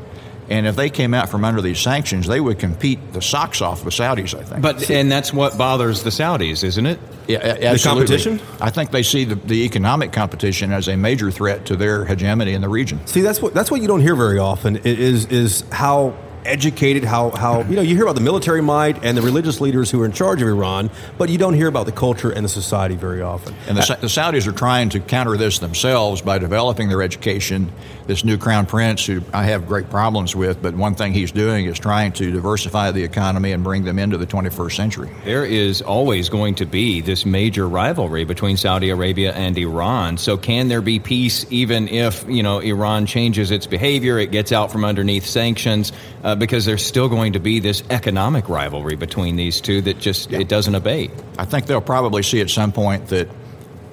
And 0.50 0.68
if 0.68 0.76
they 0.76 0.90
came 0.90 1.14
out 1.14 1.30
from 1.30 1.44
under 1.44 1.62
these 1.62 1.80
sanctions, 1.80 2.28
they 2.28 2.40
would 2.40 2.60
compete 2.60 3.14
the 3.14 3.22
socks 3.22 3.62
off 3.62 3.84
the 3.84 3.90
Saudis, 3.90 4.38
I 4.38 4.44
think. 4.44 4.62
But 4.62 4.90
and 4.90 5.12
that's 5.12 5.34
what 5.34 5.58
bothers 5.58 6.04
the 6.04 6.12
Saudis, 6.12 6.64
isn't 6.64 6.86
it? 6.86 7.00
Yeah, 7.28 7.38
absolutely. 7.40 7.78
The 7.78 7.84
competition. 7.84 8.42
I 8.62 8.70
think 8.70 8.92
they 8.92 9.04
see 9.04 9.24
the, 9.24 9.36
the 9.36 9.66
economic 9.66 10.12
competition 10.12 10.72
as 10.72 10.88
a 10.88 10.96
major 10.96 11.32
threat 11.32 11.66
to 11.66 11.76
their 11.76 12.06
hegemony 12.06 12.54
in 12.54 12.62
the 12.62 12.70
region. 12.70 13.06
See, 13.08 13.22
that's 13.22 13.42
what 13.42 13.54
that's 13.54 13.72
what 13.72 13.82
you 13.82 13.88
don't 13.88 14.02
hear 14.02 14.16
very 14.16 14.38
often 14.38 14.78
is 14.78 15.26
is 15.28 15.64
how 15.72 16.16
educated, 16.46 17.04
how, 17.04 17.32
how 17.32 17.62
you 17.64 17.76
know 17.76 17.82
you 17.82 17.96
hear 17.96 18.04
about 18.04 18.16
the 18.16 18.22
military 18.22 18.62
might 18.62 19.04
and 19.04 19.18
the 19.18 19.22
religious 19.22 19.60
leaders 19.60 19.92
who 19.92 20.02
are 20.02 20.06
in 20.06 20.12
charge 20.12 20.42
of 20.42 20.48
Iran, 20.48 20.90
but 21.18 21.30
you 21.30 21.38
don't 21.38 21.54
hear 21.54 21.68
about 21.68 21.86
the 21.86 21.92
culture 21.92 22.32
and 22.32 22.46
the 22.46 22.50
society 22.50 22.96
very 22.96 23.22
often. 23.22 23.56
And 23.68 23.78
the, 23.78 23.98
the 24.02 24.08
Saudis 24.08 24.48
are 24.48 24.52
trying 24.52 24.90
to 24.90 25.00
counter 25.00 25.38
this 25.38 25.60
themselves 25.60 26.22
by 26.22 26.38
developing 26.38 26.90
their 26.90 27.02
education. 27.02 27.72
This 28.08 28.24
new 28.24 28.38
crown 28.38 28.68
prince, 28.68 29.04
who 29.04 29.24
I 29.34 29.46
have 29.46 29.68
great 29.68 29.90
problems 29.90 30.36
with, 30.36 30.62
but 30.62 30.76
one 30.76 30.94
thing 30.94 31.12
he's 31.12 31.32
doing 31.32 31.66
is 31.66 31.80
trying 31.80 32.12
to 32.14 32.32
diversify 32.32 32.92
the 32.92 33.04
economy 33.04 33.52
and 33.52 33.64
bring 33.64 33.84
them 33.84 33.98
into 33.98 34.18
the 34.18 34.28
21st 34.28 34.76
century. 34.76 35.10
There 35.24 35.44
is 35.44 35.82
always 35.82 36.30
going 36.30 36.54
to 36.56 36.66
be 36.66 37.02
this 37.02 37.26
major 37.26 37.68
rivalry 37.68 38.24
between 38.24 38.58
Saudi 38.58 38.92
Arabia 38.92 39.34
and 39.34 39.58
Iran. 39.58 40.20
So 40.20 40.38
can 40.38 40.68
there 40.68 40.82
be 40.82 41.00
peace 41.00 41.48
even 41.50 41.88
if 41.88 42.24
you 42.30 42.44
know 42.44 42.60
Iran 42.60 43.08
changes 43.08 43.50
its 43.50 43.66
behavior, 43.66 44.20
it 44.20 44.30
gets 44.30 44.52
out 44.52 44.72
from 44.72 44.86
underneath 44.86 45.26
sanctions? 45.26 45.92
Uh, 46.24 46.35
Uh, 46.36 46.38
because 46.38 46.66
there's 46.66 46.86
still 46.86 47.08
going 47.08 47.32
to 47.32 47.40
be 47.40 47.60
this 47.60 47.82
economic 47.90 48.50
rivalry 48.50 48.98
between 48.98 49.38
these 49.38 49.62
two 49.62 49.82
that 49.82 49.98
just 50.00 50.30
yeah. 50.30 50.40
it 50.40 50.50
doesn't 50.50 50.76
abate. 50.76 51.10
I 51.38 51.46
think 51.46 51.66
they'll 51.66 51.80
probably 51.80 52.24
see 52.24 52.42
at 52.42 52.50
some 52.50 52.74
point 52.74 53.08
that 53.08 53.30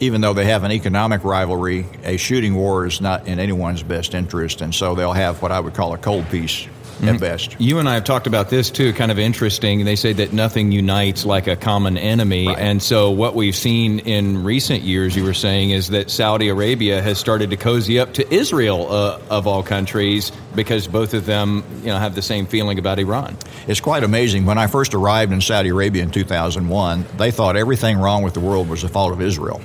even 0.00 0.20
though 0.20 0.34
they 0.34 0.46
have 0.46 0.64
an 0.64 0.72
economic 0.72 1.22
rivalry, 1.22 1.86
a 2.02 2.16
shooting 2.16 2.56
war 2.56 2.84
is 2.84 3.00
not 3.00 3.28
in 3.28 3.38
anyone's 3.38 3.84
best 3.84 4.12
interest, 4.12 4.60
and 4.60 4.74
so 4.74 4.96
they'll 4.96 5.12
have 5.12 5.40
what 5.40 5.52
I 5.52 5.60
would 5.60 5.74
call 5.74 5.94
a 5.94 5.98
cold 5.98 6.28
peace. 6.30 6.66
At 7.02 7.20
best. 7.20 7.56
You 7.58 7.78
and 7.78 7.88
I 7.88 7.94
have 7.94 8.04
talked 8.04 8.26
about 8.26 8.50
this 8.50 8.70
too, 8.70 8.92
kind 8.92 9.10
of 9.10 9.18
interesting. 9.18 9.84
They 9.84 9.96
say 9.96 10.12
that 10.14 10.32
nothing 10.32 10.72
unites 10.72 11.24
like 11.24 11.46
a 11.46 11.56
common 11.56 11.96
enemy. 11.96 12.48
Right. 12.48 12.58
And 12.58 12.82
so, 12.82 13.10
what 13.10 13.34
we've 13.34 13.56
seen 13.56 14.00
in 14.00 14.44
recent 14.44 14.82
years, 14.82 15.16
you 15.16 15.24
were 15.24 15.34
saying, 15.34 15.70
is 15.70 15.88
that 15.88 16.10
Saudi 16.10 16.48
Arabia 16.48 17.02
has 17.02 17.18
started 17.18 17.50
to 17.50 17.56
cozy 17.56 17.98
up 17.98 18.14
to 18.14 18.34
Israel, 18.34 18.90
uh, 18.90 19.20
of 19.30 19.46
all 19.46 19.62
countries, 19.62 20.32
because 20.54 20.86
both 20.86 21.14
of 21.14 21.26
them 21.26 21.64
you 21.80 21.86
know, 21.86 21.98
have 21.98 22.14
the 22.14 22.22
same 22.22 22.46
feeling 22.46 22.78
about 22.78 22.98
Iran. 22.98 23.36
It's 23.66 23.80
quite 23.80 24.04
amazing. 24.04 24.46
When 24.46 24.58
I 24.58 24.66
first 24.66 24.94
arrived 24.94 25.32
in 25.32 25.40
Saudi 25.40 25.70
Arabia 25.70 26.02
in 26.02 26.10
2001, 26.10 27.06
they 27.16 27.30
thought 27.30 27.56
everything 27.56 27.98
wrong 27.98 28.22
with 28.22 28.34
the 28.34 28.40
world 28.40 28.68
was 28.68 28.82
the 28.82 28.88
fault 28.88 29.12
of 29.12 29.20
Israel. 29.20 29.60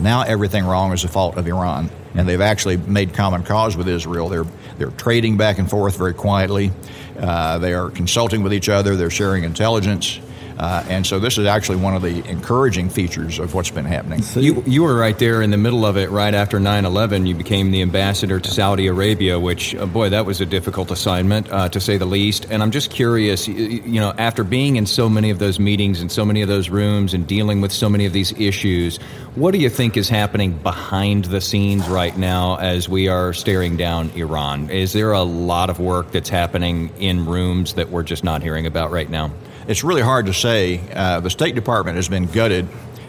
Now, 0.00 0.22
everything 0.22 0.64
wrong 0.64 0.92
is 0.92 1.02
the 1.02 1.08
fault 1.08 1.36
of 1.36 1.46
Iran. 1.46 1.90
And 2.14 2.28
they've 2.28 2.40
actually 2.40 2.76
made 2.76 3.14
common 3.14 3.42
cause 3.42 3.76
with 3.76 3.88
Israel. 3.88 4.28
They're 4.28 4.46
they're 4.78 4.90
trading 4.90 5.36
back 5.36 5.58
and 5.58 5.68
forth 5.68 5.96
very 5.96 6.14
quietly. 6.14 6.70
Uh, 7.18 7.58
they 7.58 7.74
are 7.74 7.90
consulting 7.90 8.42
with 8.42 8.54
each 8.54 8.68
other. 8.68 8.96
They're 8.96 9.10
sharing 9.10 9.44
intelligence. 9.44 10.20
Uh, 10.58 10.84
and 10.88 11.06
so 11.06 11.20
this 11.20 11.38
is 11.38 11.46
actually 11.46 11.76
one 11.76 11.94
of 11.94 12.02
the 12.02 12.28
encouraging 12.28 12.88
features 12.88 13.38
of 13.38 13.54
what's 13.54 13.70
been 13.70 13.84
happening. 13.84 14.20
You, 14.34 14.62
you 14.66 14.82
were 14.82 14.96
right 14.96 15.16
there 15.16 15.40
in 15.40 15.52
the 15.52 15.56
middle 15.56 15.86
of 15.86 15.96
it 15.96 16.10
right 16.10 16.34
after 16.34 16.58
9 16.58 16.84
11. 16.84 17.26
You 17.26 17.36
became 17.36 17.70
the 17.70 17.80
ambassador 17.80 18.40
to 18.40 18.50
Saudi 18.50 18.88
Arabia, 18.88 19.38
which, 19.38 19.76
uh, 19.76 19.86
boy, 19.86 20.08
that 20.08 20.26
was 20.26 20.40
a 20.40 20.46
difficult 20.46 20.90
assignment, 20.90 21.48
uh, 21.52 21.68
to 21.68 21.80
say 21.80 21.96
the 21.96 22.06
least. 22.06 22.46
And 22.50 22.60
I'm 22.60 22.72
just 22.72 22.90
curious, 22.90 23.46
you, 23.46 23.54
you 23.54 24.00
know, 24.00 24.12
after 24.18 24.42
being 24.42 24.74
in 24.76 24.86
so 24.86 25.08
many 25.08 25.30
of 25.30 25.38
those 25.38 25.60
meetings 25.60 26.00
and 26.00 26.10
so 26.10 26.24
many 26.24 26.42
of 26.42 26.48
those 26.48 26.68
rooms 26.70 27.14
and 27.14 27.24
dealing 27.24 27.60
with 27.60 27.70
so 27.70 27.88
many 27.88 28.04
of 28.04 28.12
these 28.12 28.32
issues, 28.32 28.96
what 29.36 29.52
do 29.52 29.58
you 29.58 29.70
think 29.70 29.96
is 29.96 30.08
happening 30.08 30.52
behind 30.58 31.26
the 31.26 31.40
scenes 31.40 31.86
right 31.88 32.16
now 32.16 32.56
as 32.56 32.88
we 32.88 33.06
are 33.06 33.32
staring 33.32 33.76
down 33.76 34.10
Iran? 34.16 34.70
Is 34.70 34.92
there 34.92 35.12
a 35.12 35.22
lot 35.22 35.70
of 35.70 35.78
work 35.78 36.10
that's 36.10 36.28
happening 36.28 36.90
in 36.98 37.26
rooms 37.26 37.74
that 37.74 37.90
we're 37.90 38.02
just 38.02 38.24
not 38.24 38.42
hearing 38.42 38.66
about 38.66 38.90
right 38.90 39.08
now? 39.08 39.30
It's 39.68 39.84
really 39.84 40.00
hard 40.00 40.24
to 40.26 40.32
say. 40.32 40.80
Uh, 40.94 41.20
the 41.20 41.28
State 41.28 41.54
Department 41.54 41.96
has 41.96 42.08
been 42.08 42.24
gutted 42.24 42.66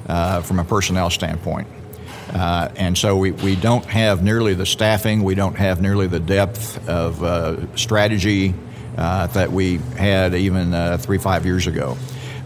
uh, 0.09 0.41
from 0.41 0.59
a 0.59 0.65
personnel 0.65 1.09
standpoint. 1.09 1.69
Uh, 2.33 2.67
and 2.75 2.97
so 2.97 3.15
we, 3.15 3.31
we 3.31 3.55
don't 3.55 3.85
have 3.85 4.21
nearly 4.21 4.55
the 4.55 4.65
staffing, 4.65 5.23
we 5.23 5.35
don't 5.35 5.55
have 5.55 5.81
nearly 5.81 6.07
the 6.07 6.19
depth 6.19 6.85
of 6.89 7.23
uh, 7.23 7.73
strategy 7.77 8.53
uh, 8.97 9.27
that 9.27 9.53
we 9.53 9.77
had 9.95 10.35
even 10.35 10.73
uh, 10.73 10.97
three, 10.97 11.17
five 11.17 11.45
years 11.45 11.65
ago. 11.65 11.97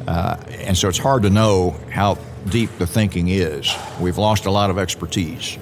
and 0.07 0.77
so 0.77 0.87
it's 0.87 0.99
hard 0.99 1.23
to 1.23 1.31
know 1.31 1.71
how 1.89 2.19
deep 2.49 2.69
the 2.77 2.85
thinking 2.85 3.29
is. 3.29 3.75
We've 3.99 4.19
lost 4.19 4.45
a 4.45 4.51
lot 4.51 4.69
of 4.69 4.77
expertise. 4.77 5.57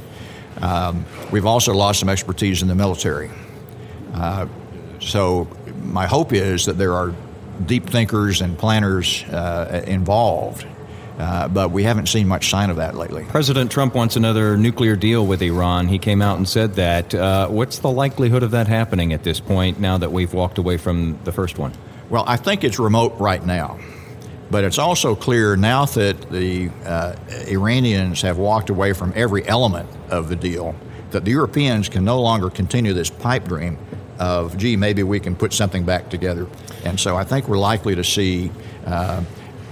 Um, 0.62 1.05
we've 1.31 1.46
also 1.46 1.74
lost 1.74 2.01
some 2.01 2.10
expertise 2.10 2.62
in 2.62 2.67
the 2.67 2.75
military. 2.75 3.31
so 5.00 5.48
my 5.84 6.05
hope 6.05 6.34
is 6.34 6.65
that 6.65 6.77
there 6.77 6.93
are 6.96 7.15
deep 7.68 7.89
thinkers 7.89 8.41
and 8.41 8.58
planners 8.58 9.24
uh, 9.25 9.84
involved 9.88 10.65
Uh, 11.20 11.48
but 11.48 11.70
we 11.70 11.84
haven't 11.84 12.08
seen 12.08 12.27
much 12.27 12.50
sign 12.50 12.72
of 12.72 12.77
that 12.77 12.96
lately. 12.96 13.24
President 13.25 13.70
Trump 13.70 13.94
wants 13.94 14.15
another 14.15 14.58
nuclear 14.58 14.96
deal 14.96 15.27
with 15.27 15.41
Iran. 15.44 15.88
He 15.88 16.00
came 16.00 16.20
out 16.20 16.38
and 16.38 16.50
said 16.50 16.74
that. 16.75 17.13
Uh, 17.13 17.48
what's 17.48 17.77
the 17.80 17.91
likelihood 17.91 18.41
of 18.41 18.51
that 18.51 18.68
happening 18.68 19.13
at 19.13 19.24
this 19.24 19.39
point 19.39 19.80
now 19.80 20.00
that 20.00 20.12
we've 20.12 20.34
walked 20.34 20.58
away 20.58 20.77
from 20.77 21.20
the 21.24 21.32
first 21.32 21.60
one? 21.60 21.74
Well, 22.10 22.24
I 22.25 22.38
think 22.38 22.63
it's 22.63 22.80
remote 22.80 23.13
right 23.20 23.46
now. 23.46 23.77
But 24.50 24.63
it's 24.63 24.80
also 24.80 25.13
clear 25.15 25.56
now 25.56 25.86
that 25.86 26.32
the 26.32 26.72
uh, 26.86 27.15
Iranians 27.48 28.22
have 28.24 28.38
walked 28.39 28.72
away 28.72 28.94
from 28.94 29.13
every 29.15 29.48
element 29.48 29.89
of 30.10 30.27
the 30.27 30.36
deal 30.36 30.74
that 31.12 31.24
the 31.24 31.32
Europeans 31.32 31.88
can 31.88 32.03
no 32.03 32.20
longer 32.20 32.50
continue 32.50 32.94
this 32.94 33.10
pipe 33.12 33.48
dream 33.48 33.77
of, 34.20 34.58
gee, 34.58 34.75
maybe 34.75 35.03
we 35.03 35.20
can 35.20 35.36
put 35.36 35.53
something 35.53 35.86
back 35.86 36.10
together. 36.10 36.48
And 36.84 37.00
so 37.00 37.15
I 37.15 37.24
think 37.24 37.48
we're 37.48 37.58
likely 37.58 37.96
to 37.96 38.03
see 38.03 38.51
uh, 38.86 39.24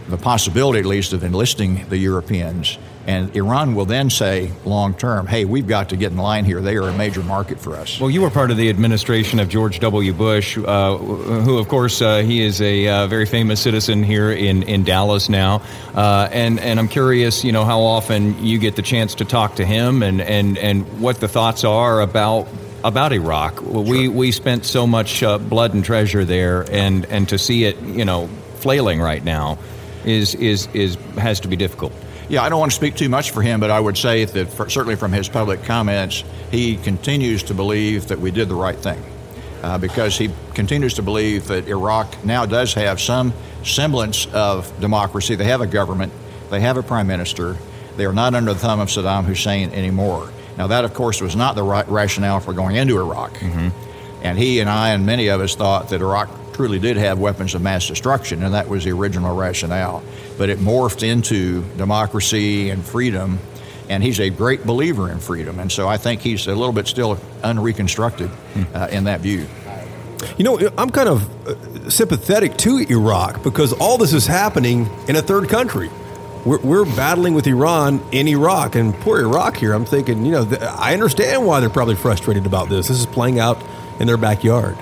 the 0.07 0.17
possibility, 0.17 0.79
at 0.79 0.85
least, 0.85 1.13
of 1.13 1.23
enlisting 1.23 1.87
the 1.89 1.97
Europeans. 1.97 2.77
And 3.07 3.35
Iran 3.35 3.73
will 3.73 3.85
then 3.85 4.11
say, 4.11 4.51
long 4.65 4.93
term, 4.93 5.25
hey, 5.25 5.43
we've 5.43 5.67
got 5.67 5.89
to 5.89 5.97
get 5.97 6.11
in 6.11 6.17
line 6.17 6.45
here. 6.45 6.61
They 6.61 6.75
are 6.75 6.89
a 6.89 6.93
major 6.93 7.23
market 7.23 7.59
for 7.59 7.75
us. 7.75 7.99
Well, 7.99 8.11
you 8.11 8.21
were 8.21 8.29
part 8.29 8.51
of 8.51 8.57
the 8.57 8.69
administration 8.69 9.39
of 9.39 9.49
George 9.49 9.79
W. 9.79 10.13
Bush, 10.13 10.59
uh, 10.59 10.97
who, 10.97 11.57
of 11.57 11.67
course, 11.67 12.03
uh, 12.03 12.19
he 12.19 12.41
is 12.41 12.61
a 12.61 12.87
uh, 12.87 13.07
very 13.07 13.25
famous 13.25 13.61
citizen 13.61 14.03
here 14.03 14.31
in, 14.31 14.61
in 14.63 14.83
Dallas 14.83 15.27
now. 15.27 15.63
Uh, 15.95 16.29
and, 16.31 16.59
and 16.59 16.79
I'm 16.79 16.87
curious, 16.87 17.43
you 17.43 17.51
know, 17.51 17.65
how 17.65 17.81
often 17.81 18.45
you 18.45 18.59
get 18.59 18.75
the 18.75 18.83
chance 18.83 19.15
to 19.15 19.25
talk 19.25 19.55
to 19.55 19.65
him 19.65 20.03
and, 20.03 20.21
and, 20.21 20.57
and 20.59 21.01
what 21.01 21.19
the 21.19 21.27
thoughts 21.27 21.63
are 21.63 22.01
about 22.01 22.47
about 22.83 23.13
Iraq. 23.13 23.59
Sure. 23.59 23.81
We 23.81 24.07
we 24.07 24.31
spent 24.31 24.65
so 24.65 24.87
much 24.87 25.23
uh, 25.23 25.37
blood 25.37 25.73
and 25.73 25.83
treasure 25.83 26.25
there, 26.25 26.65
and, 26.71 27.05
and 27.05 27.27
to 27.29 27.37
see 27.37 27.65
it, 27.65 27.79
you 27.81 28.05
know, 28.05 28.27
flailing 28.55 29.01
right 29.01 29.23
now 29.23 29.57
is 30.05 30.35
is 30.35 30.67
is 30.73 30.95
has 31.17 31.39
to 31.41 31.47
be 31.47 31.55
difficult. 31.55 31.93
Yeah, 32.29 32.43
I 32.43 32.49
don't 32.49 32.59
want 32.59 32.71
to 32.71 32.75
speak 32.75 32.95
too 32.95 33.09
much 33.09 33.31
for 33.31 33.41
him, 33.41 33.59
but 33.59 33.71
I 33.71 33.79
would 33.79 33.97
say 33.97 34.23
that 34.23 34.49
for, 34.49 34.69
certainly 34.69 34.95
from 34.95 35.11
his 35.11 35.27
public 35.27 35.63
comments, 35.63 36.23
he 36.51 36.77
continues 36.77 37.41
to 37.43 37.55
believe 37.55 38.07
that 38.09 38.19
we 38.19 38.29
did 38.29 38.49
the 38.49 38.55
right 38.55 38.77
thing. 38.77 39.03
Uh, 39.63 39.77
because 39.77 40.17
he 40.17 40.29
continues 40.53 40.93
to 40.93 41.01
believe 41.01 41.47
that 41.47 41.67
Iraq 41.67 42.23
now 42.23 42.45
does 42.45 42.73
have 42.75 43.01
some 43.01 43.33
semblance 43.63 44.25
of 44.27 44.71
democracy. 44.79 45.35
They 45.35 45.45
have 45.45 45.59
a 45.59 45.67
government, 45.67 46.13
they 46.49 46.61
have 46.61 46.77
a 46.77 46.83
prime 46.83 47.07
minister, 47.07 47.57
they 47.97 48.05
are 48.05 48.13
not 48.13 48.35
under 48.35 48.53
the 48.53 48.59
thumb 48.59 48.79
of 48.79 48.87
Saddam 48.87 49.25
Hussein 49.25 49.71
anymore. 49.71 50.31
Now, 50.59 50.67
that, 50.67 50.83
of 50.83 50.93
course, 50.93 51.21
was 51.21 51.37
not 51.37 51.55
the 51.55 51.63
right 51.63 51.87
rationale 51.87 52.41
for 52.41 52.51
going 52.51 52.75
into 52.75 52.99
Iraq. 52.99 53.33
Mm-hmm. 53.35 53.69
And 54.23 54.37
he 54.37 54.59
and 54.59 54.69
I 54.69 54.89
and 54.89 55.05
many 55.05 55.29
of 55.29 55.39
us 55.39 55.55
thought 55.55 55.87
that 55.89 56.01
Iraq 56.01 56.29
truly 56.51 56.79
did 56.79 56.97
have 56.97 57.17
weapons 57.17 57.55
of 57.55 57.61
mass 57.61 57.87
destruction, 57.87 58.43
and 58.43 58.53
that 58.53 58.67
was 58.67 58.83
the 58.83 58.91
original 58.91 59.33
rationale. 59.33 60.03
But 60.37 60.49
it 60.49 60.59
morphed 60.59 61.01
into 61.01 61.63
democracy 61.77 62.69
and 62.71 62.83
freedom, 62.83 63.39
and 63.87 64.03
he's 64.03 64.19
a 64.19 64.29
great 64.29 64.65
believer 64.65 65.09
in 65.09 65.19
freedom. 65.19 65.59
And 65.59 65.71
so 65.71 65.87
I 65.87 65.95
think 65.95 66.19
he's 66.19 66.45
a 66.47 66.53
little 66.53 66.73
bit 66.73 66.87
still 66.87 67.17
unreconstructed 67.41 68.29
uh, 68.75 68.89
in 68.91 69.05
that 69.05 69.21
view. 69.21 69.47
You 70.37 70.43
know, 70.43 70.59
I'm 70.77 70.89
kind 70.89 71.07
of 71.07 71.47
uh, 71.47 71.89
sympathetic 71.89 72.57
to 72.57 72.79
Iraq 72.79 73.41
because 73.43 73.71
all 73.71 73.97
this 73.97 74.11
is 74.11 74.27
happening 74.27 74.89
in 75.07 75.15
a 75.15 75.21
third 75.21 75.47
country. 75.47 75.89
We're, 76.45 76.59
we're, 76.59 76.85
battling 76.85 77.33
with 77.33 77.47
Iran 77.47 78.01
in 78.11 78.27
Iraq, 78.27 78.75
and 78.75 78.93
poor 79.01 79.19
Iraq 79.19 79.57
here. 79.57 79.73
I'm 79.73 79.85
thinking, 79.85 80.25
you 80.25 80.31
know, 80.31 80.47
I 80.77 80.93
understand 80.93 81.45
why 81.45 81.59
they're 81.59 81.69
probably 81.69 81.95
frustrated 81.95 82.45
about 82.45 82.69
this. 82.69 82.87
This 82.87 82.99
is 82.99 83.05
playing 83.05 83.39
out 83.39 83.61
in 83.99 84.07
their 84.07 84.17
backyard. 84.17 84.77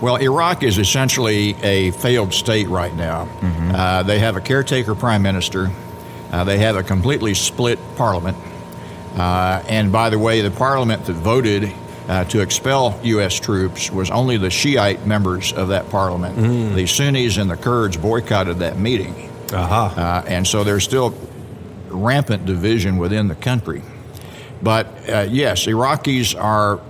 Well, 0.00 0.16
Iraq 0.16 0.62
is 0.62 0.78
essentially 0.78 1.54
a 1.62 1.92
failed 1.92 2.32
state 2.32 2.68
right 2.68 2.94
now. 2.94 3.26
Mm-hmm. 3.26 3.70
Uh, 3.74 4.02
they 4.02 4.18
have 4.18 4.36
a 4.36 4.40
caretaker 4.40 4.94
prime 4.94 5.22
minister. 5.22 5.70
Uh, 6.32 6.44
they 6.44 6.58
have 6.58 6.76
a 6.76 6.82
completely 6.82 7.34
split 7.34 7.78
parliament. 7.96 8.36
Uh, 9.14 9.62
and 9.68 9.92
by 9.92 10.10
the 10.10 10.18
way, 10.18 10.40
the 10.40 10.50
parliament 10.50 11.04
that 11.04 11.12
voted 11.12 11.72
uh, 12.08 12.24
to 12.24 12.40
expel 12.40 12.98
U.S. 13.02 13.38
troops 13.38 13.90
was 13.90 14.10
only 14.10 14.38
the 14.38 14.50
Shiite 14.50 15.06
members 15.06 15.52
of 15.52 15.68
that 15.68 15.90
parliament. 15.90 16.36
Mm. 16.36 16.74
The 16.74 16.86
Sunnis 16.86 17.36
and 17.36 17.50
the 17.50 17.56
Kurds 17.56 17.96
boycotted 17.96 18.58
that 18.60 18.78
meeting. 18.78 19.31
Uh-huh. 19.52 20.22
and 20.26 20.46
so 20.46 20.64
there's 20.64 20.84
still 20.84 21.14
rampant 21.88 22.46
division 22.46 22.98
within 22.98 23.28
the 23.28 23.34
country. 23.34 23.82
But 24.62 24.86
uh, 25.08 25.26
yes, 25.28 25.66
Iraqis 25.66 26.40
are 26.40 26.80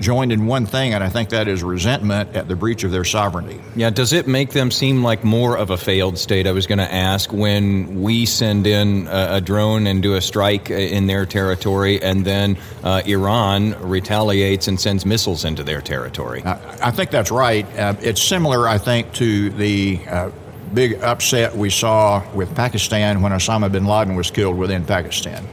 joined 0.00 0.32
in 0.32 0.46
one 0.46 0.66
thing, 0.66 0.94
and 0.94 1.04
I 1.04 1.08
think 1.08 1.28
that 1.30 1.46
is 1.46 1.62
resentment 1.62 2.34
at 2.34 2.48
the 2.48 2.56
breach 2.56 2.84
of 2.84 2.90
their 2.90 3.04
sovereignty. 3.04 3.60
Yeah, 3.76 3.90
does 3.90 4.12
it 4.12 4.26
make 4.26 4.50
them 4.50 4.70
seem 4.70 5.02
like 5.02 5.22
more 5.22 5.56
of 5.56 5.70
a 5.70 5.76
failed 5.76 6.18
state? 6.18 6.46
I 6.46 6.52
was 6.52 6.66
going 6.66 6.78
to 6.78 6.92
ask 6.92 7.32
when 7.32 8.02
we 8.02 8.26
send 8.26 8.66
in 8.66 9.06
a, 9.08 9.36
a, 9.36 9.40
drone 9.40 9.86
and 9.86 10.02
do 10.02 10.14
a 10.14 10.20
strike 10.20 10.70
in 10.70 11.06
their 11.06 11.26
territory, 11.26 12.02
and 12.02 12.24
then 12.24 12.56
uh, 12.82 13.02
Iran 13.04 13.78
retaliates 13.82 14.68
and 14.68 14.80
sends 14.80 15.04
missiles 15.04 15.44
into 15.44 15.62
their 15.62 15.82
territory. 15.82 16.42
I, 16.44 16.88
I 16.88 16.90
think 16.90 17.10
that's 17.10 17.30
right. 17.30 17.66
Uh, 17.78 17.94
it's 18.00 18.22
similar, 18.22 18.66
I 18.66 18.78
think, 18.78 19.12
to 19.14 19.50
the 19.50 20.00
uh, 20.08 20.30
big 20.72 21.02
upset 21.02 21.56
we 21.56 21.70
saw 21.70 22.22
with 22.32 22.54
Pakistan 22.54 23.22
when 23.22 23.32
Osama 23.32 23.70
bin 23.70 23.86
Laden 23.86 24.14
was 24.14 24.30
killed 24.30 24.56
within 24.56 24.84
Pakistan. 24.84 25.46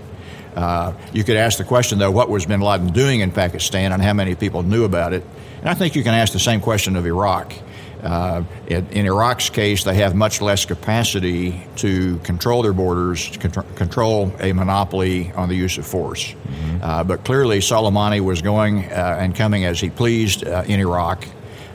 Uh, 0.56 0.94
you 1.14 1.24
could 1.24 1.38
ask 1.38 1.58
the 1.58 1.64
question, 1.64 2.00
though, 2.00 2.12
what 2.12 2.30
was 2.30 2.46
bin 2.46 2.62
Laden 2.62 2.88
doing 2.88 3.20
in 3.20 3.32
Pakistan 3.32 3.92
and 3.92 4.02
how 4.02 4.14
many 4.14 4.36
people 4.36 4.64
knew 4.64 4.86
about 4.86 5.14
it? 5.14 5.24
And 5.60 5.70
I 5.70 5.74
think 5.74 5.96
you 5.96 6.04
can 6.04 6.14
ask 6.14 6.34
the 6.34 6.40
same 6.40 6.62
question 6.62 6.96
of 6.96 7.06
Iraq. 7.06 7.54
Uh, 8.02 8.44
in, 8.68 8.88
in, 8.90 9.06
Iraq's 9.08 9.50
case, 9.50 9.84
they 9.84 9.96
have 9.96 10.16
much 10.16 10.40
less 10.40 10.66
capacity 10.66 11.64
to 11.78 12.20
control 12.20 12.62
their 12.62 12.74
borders, 12.74 13.30
to 13.32 13.40
contr- 13.40 13.76
control 13.76 14.32
a 14.40 14.54
monopoly 14.54 15.32
on 15.34 15.50
the 15.50 15.56
use 15.56 15.80
of 15.80 15.86
force. 15.86 16.28
Mm-hmm. 16.28 16.78
Uh, 16.82 17.04
but 17.04 17.24
clearly, 17.26 17.58
Soleimani 17.58 18.22
was 18.22 18.42
going 18.44 18.86
uh, 18.86 19.18
and 19.20 19.36
coming 19.36 19.66
as 19.66 19.80
he 19.80 19.90
pleased 19.90 20.46
uh, 20.46 20.64
in 20.68 20.80
Iraq, 20.80 21.26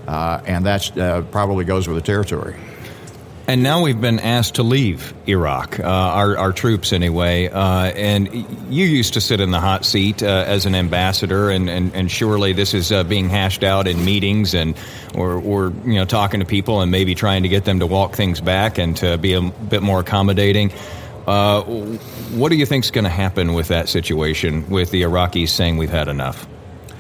uh, 0.07 0.41
and 0.47 0.65
that 0.65 0.93
probably 1.33 1.65
goes 1.65 1.89
with 1.89 1.97
the 1.97 2.03
territory. 2.03 2.57
And 3.49 3.65
now 3.65 3.83
we've 3.83 4.01
been 4.01 4.21
asked 4.21 4.55
to 4.57 4.63
leave 4.63 5.13
Iraq, 5.29 5.81
uh, 5.81 5.83
our, 5.83 6.39
our, 6.39 6.53
troops 6.53 6.93
anyway. 6.93 7.49
Uh, 7.49 7.87
and 7.87 8.33
you 8.71 8.87
used 8.87 9.15
to 9.15 9.21
sit 9.21 9.41
in 9.41 9.51
the 9.51 9.59
hot 9.59 9.85
seat 9.85 10.23
uh, 10.23 10.45
as 10.47 10.65
an 10.65 10.77
ambassador, 10.77 11.51
and, 11.51 11.69
and, 11.69 11.93
and 11.93 12.09
surely 12.09 12.53
this 12.53 12.73
is 12.73 12.93
uh, 12.93 13.03
being 13.03 13.29
hashed 13.29 13.65
out 13.65 13.89
in 13.89 14.05
meetings 14.05 14.55
and 14.55 14.77
or, 15.17 15.33
or 15.33 15.73
you 15.85 15.95
know 15.95 16.05
talking 16.05 16.39
to 16.39 16.47
people 16.47 16.83
and 16.83 16.93
maybe 16.93 17.17
trying 17.17 17.43
to 17.43 17.49
get 17.49 17.65
them 17.65 17.81
to 17.81 17.87
walk 17.87 18.15
things 18.15 18.41
back 18.41 18.79
and 18.79 18.97
to 18.99 19.19
be 19.19 19.33
a 19.33 19.43
bit 19.43 19.83
more 19.83 19.99
accommodating. 19.99 20.73
Uh, 21.27 21.63
what 21.63 22.51
do 22.51 22.57
you 22.57 22.67
think 22.67 22.85
is 22.85 22.93
going 22.93 23.05
to 23.05 23.11
happen 23.11 23.55
with 23.55 23.69
that 23.69 23.89
situation 23.89 24.69
with 24.71 24.93
the 24.93 25.03
Iraqis 25.03 25.49
saying 25.49 25.79
we've 25.79 25.91
had 25.91 26.07
enough? 26.07 26.47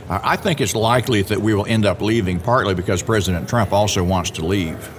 I 0.08 0.36
think 0.36 0.60
it's 0.60 0.74
likely 0.74 1.22
that 1.22 1.38
we 1.38 1.54
will 1.54 1.66
end 1.66 1.86
up 1.86 2.02
leaving, 2.02 2.40
partly 2.40 2.74
because 2.74 3.02
President 3.02 3.48
Trump 3.48 3.72
also 3.72 4.02
wants 4.02 4.32
to 4.32 4.44
leave. 4.44 4.90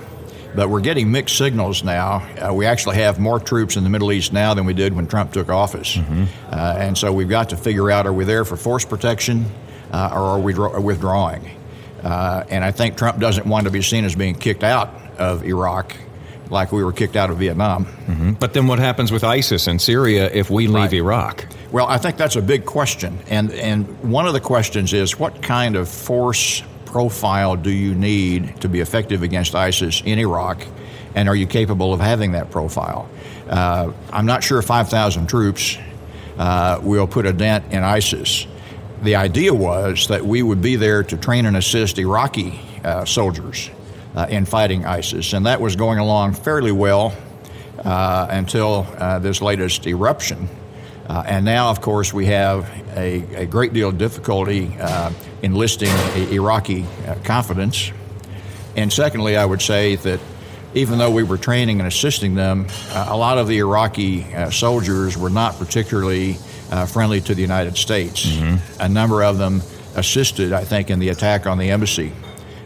But 0.55 0.69
we're 0.69 0.81
getting 0.81 1.11
mixed 1.11 1.37
signals 1.37 1.83
now. 1.83 2.27
Uh, 2.37 2.53
we 2.53 2.65
actually 2.65 2.97
have 2.97 3.19
more 3.19 3.39
troops 3.39 3.75
in 3.75 3.83
the 3.83 3.89
Middle 3.89 4.11
East 4.11 4.33
now 4.33 4.53
than 4.53 4.65
we 4.65 4.73
did 4.73 4.93
when 4.93 5.07
Trump 5.07 5.33
took 5.33 5.49
office. 5.49 5.95
Mm-hmm. 5.95 6.25
Uh, 6.51 6.75
and 6.77 6.97
so 6.97 7.11
we've 7.11 7.29
got 7.29 7.49
to 7.49 7.57
figure 7.57 7.89
out 7.89 8.05
are 8.05 8.13
we 8.13 8.23
there 8.23 8.45
for 8.45 8.55
force 8.55 8.85
protection 8.85 9.45
uh, 9.91 10.11
or 10.13 10.19
are 10.19 10.39
we 10.39 10.53
draw- 10.53 10.79
withdrawing? 10.79 11.49
Uh, 12.03 12.43
and 12.49 12.63
I 12.63 12.71
think 12.71 12.97
Trump 12.97 13.19
doesn't 13.19 13.47
want 13.47 13.65
to 13.65 13.71
be 13.71 13.81
seen 13.81 14.05
as 14.05 14.15
being 14.15 14.35
kicked 14.35 14.63
out 14.63 14.93
of 15.17 15.43
Iraq 15.43 15.95
like 16.49 16.71
we 16.71 16.83
were 16.83 16.93
kicked 16.93 17.15
out 17.15 17.29
of 17.29 17.37
Vietnam. 17.37 17.85
Mm-hmm. 17.85 18.33
But 18.33 18.53
then 18.53 18.67
what 18.67 18.79
happens 18.79 19.11
with 19.11 19.23
ISIS 19.23 19.67
and 19.67 19.81
Syria 19.81 20.29
if 20.31 20.49
we 20.49 20.67
leave 20.67 20.75
right. 20.75 20.93
Iraq? 20.93 21.47
Well, 21.71 21.87
I 21.87 21.97
think 21.97 22.17
that's 22.17 22.35
a 22.35 22.41
big 22.41 22.65
question. 22.65 23.17
And, 23.27 23.51
and 23.53 23.87
one 24.03 24.27
of 24.27 24.33
the 24.33 24.39
questions 24.39 24.93
is 24.93 25.17
what 25.17 25.41
kind 25.41 25.75
of 25.75 25.89
force 25.89 26.61
profile 26.93 27.55
do 27.55 27.71
you 27.71 27.95
need 27.95 28.61
to 28.61 28.69
be 28.69 28.79
effective 28.79 29.23
against 29.23 29.55
ISIS 29.55 30.03
in 30.05 30.19
Iraq, 30.19 30.63
and 31.15 31.27
are 31.27 31.35
you 31.35 31.47
capable 31.47 31.91
of 31.91 31.99
having 31.99 32.33
that 32.33 32.51
profile? 32.51 33.09
Uh, 33.49 33.91
I'm 34.11 34.27
not 34.27 34.43
sure 34.43 34.61
5,000 34.61 35.27
troops 35.27 35.75
uh, 36.37 36.79
will 36.83 37.07
put 37.07 37.25
a 37.25 37.33
dent 37.33 37.73
in 37.73 37.83
ISIS. 37.83 38.45
The 39.01 39.15
idea 39.15 39.51
was 39.55 40.07
that 40.09 40.23
we 40.23 40.43
would 40.43 40.61
be 40.61 40.75
there 40.75 41.01
to 41.03 41.17
train 41.17 41.47
and 41.47 41.57
assist 41.57 41.97
Iraqi 41.97 42.61
uh, 42.83 43.05
soldiers 43.05 43.71
uh, 44.15 44.27
in 44.29 44.45
fighting 44.45 44.85
ISIS, 44.85 45.33
and 45.33 45.47
that 45.47 45.59
was 45.59 45.75
going 45.75 45.97
along 45.97 46.33
fairly 46.33 46.71
well 46.71 47.11
uh, 47.83 48.27
until 48.29 48.85
uh, 48.99 49.17
this 49.17 49.41
latest 49.41 49.87
eruption. 49.87 50.47
And 51.09 51.45
now, 51.45 51.69
of 51.69 51.79
course, 51.81 52.13
we 52.13 52.27
have 52.27 52.69
a, 52.95 53.43
a 53.43 53.45
great 53.45 53.73
deal 53.73 53.89
of 53.89 53.97
difficulty 53.97 54.75
enlisting 55.43 55.89
Iraqi 56.31 56.85
uh, 57.05 57.15
confidence. 57.23 57.91
And 58.75 58.91
secondly, 58.91 59.37
I 59.37 59.45
would 59.45 59.61
say 59.61 59.97
that 59.97 60.19
even 60.73 60.97
though 60.97 61.11
we 61.11 61.21
were 61.21 61.37
training 61.37 61.79
and 61.79 61.87
assisting 61.87 62.33
them, 62.33 62.65
uh, 62.89 63.07
a 63.09 63.17
lot 63.17 63.37
of 63.37 63.47
the 63.47 63.59
Iraqi 63.59 64.23
uh, 64.33 64.49
soldiers 64.49 65.15
were 65.15 65.29
not 65.29 65.59
particularly 65.59 66.37
uh, 66.71 66.87
friendly 66.87 67.21
to 67.21 67.35
the 67.35 67.41
United 67.41 67.77
States. 67.77 68.25
Mm-hmm. 68.25 68.81
A 68.81 68.89
number 68.89 69.21
of 69.21 69.37
them 69.37 69.61
assisted, 69.95 70.53
I 70.53 70.63
think, 70.63 70.89
in 70.89 70.97
the 70.97 71.09
attack 71.09 71.45
on 71.45 71.59
the 71.59 71.69
embassy 71.69 72.11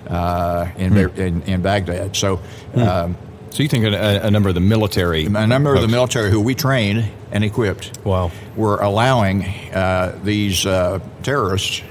in, 0.05 0.13
mm. 0.13 1.17
in, 1.17 1.41
in, 1.41 1.61
Baghdad. 1.61 2.15
So, 2.15 2.39
mm. 2.73 2.87
um, 2.87 3.17
So 3.49 3.63
you 3.63 3.67
think 3.67 3.83
a, 3.83 4.25
a 4.25 4.31
number 4.31 4.47
of 4.47 4.55
the 4.55 4.61
military, 4.61 5.25
A 5.25 5.47
number 5.47 5.75
of 5.75 5.81
the 5.81 5.89
military 5.89 6.31
who 6.31 6.39
we 6.39 6.55
trained 6.55 7.11
and 7.33 7.43
equipped 7.43 7.99
Wow. 8.05 8.31
were 8.55 8.77
allowing 8.77 9.43
uh, 9.43 10.17
these 10.23 10.65
uh, 10.65 10.99
terrorists 11.23 11.81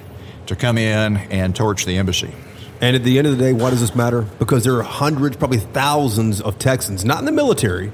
to 0.47 0.57
come 0.57 0.79
in 0.79 1.17
and 1.17 1.55
torch 1.55 1.85
the 1.85 1.97
embassy. 1.97 2.33
And 2.81 2.95
at 2.95 3.05
the 3.05 3.19
end 3.19 3.27
of 3.27 3.37
the 3.37 3.43
day, 3.43 3.53
why 3.53 3.71
does 3.71 3.81
this 3.81 3.95
matter? 3.95 4.23
Because 4.23 4.65
there 4.65 4.77
are 4.77 4.83
hundreds, 4.83 5.37
probably 5.37 5.59
thousands 5.59 6.41
of 6.41 6.59
Texans, 6.59 7.05
not 7.05 7.21
in 7.21 7.25
the 7.25 7.33
military, 7.33 7.91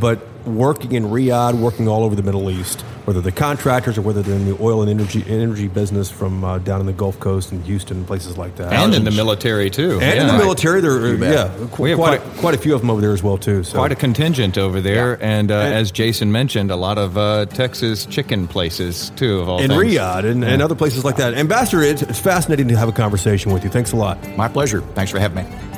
but 0.00 0.26
working 0.44 0.92
in 0.92 1.04
Riyadh, 1.04 1.54
working 1.54 1.86
all 1.88 2.02
over 2.02 2.14
the 2.14 2.22
Middle 2.22 2.50
East, 2.50 2.84
whether 3.04 3.20
they're 3.20 3.32
contractors 3.32 3.98
or 3.98 4.02
whether 4.02 4.22
they're 4.22 4.34
in 4.36 4.46
the 4.46 4.56
oil 4.62 4.80
and 4.82 4.90
energy 4.90 5.24
energy 5.28 5.68
business 5.68 6.10
from 6.10 6.42
uh, 6.44 6.58
down 6.58 6.80
in 6.80 6.86
the 6.86 6.92
Gulf 6.92 7.20
Coast 7.20 7.52
and 7.52 7.62
Houston 7.64 7.98
and 7.98 8.06
places 8.06 8.38
like 8.38 8.56
that. 8.56 8.72
and 8.72 8.94
in 8.94 9.04
the 9.04 9.10
military 9.10 9.68
too, 9.70 9.98
And 10.00 10.18
in 10.20 10.26
the 10.26 10.32
military, 10.38 10.80
there 10.80 10.92
are, 10.92 11.14
yeah, 11.14 11.50
qu- 11.72 11.82
We 11.82 11.90
have 11.90 11.98
quite, 11.98 12.20
quite- 12.22 12.36
quite 12.38 12.54
a 12.54 12.58
few 12.58 12.74
of 12.74 12.80
them 12.80 12.90
over 12.90 13.00
there 13.00 13.12
as 13.12 13.22
well 13.22 13.36
too. 13.38 13.62
So 13.64 13.78
Quite 13.78 13.92
a 13.92 13.96
contingent 13.96 14.56
over 14.58 14.80
there, 14.80 15.18
and, 15.22 15.50
uh, 15.50 15.54
And- 15.54 15.74
as 15.74 15.90
Jason 15.90 16.32
mentioned, 16.32 16.70
a 16.70 16.76
lot 16.76 16.98
of 16.98 17.18
uh, 17.18 17.46
Texas 17.46 18.06
chicken 18.06 18.46
places 18.48 19.10
too. 19.16 19.40
Of 19.40 19.48
all 19.48 19.60
in 19.60 19.68
things. 19.70 19.82
Riyadh 19.82 20.24
and, 20.24 20.44
and 20.44 20.62
other 20.62 20.74
places 20.74 21.04
like 21.04 21.16
that. 21.16 21.34
Ambassador, 21.34 21.82
it's, 21.82 22.02
it's 22.02 22.18
fascinating 22.18 22.68
to 22.68 22.76
have 22.76 22.88
a 22.88 22.92
conversation 22.92 23.52
with 23.52 23.64
you. 23.64 23.70
Thanks 23.70 23.92
a 23.92 23.96
lot. 23.96 24.18
My 24.36 24.48
pleasure. 24.48 24.80
Thanks 24.94 25.10
for 25.10 25.18
having 25.18 25.44
me. 25.44 25.73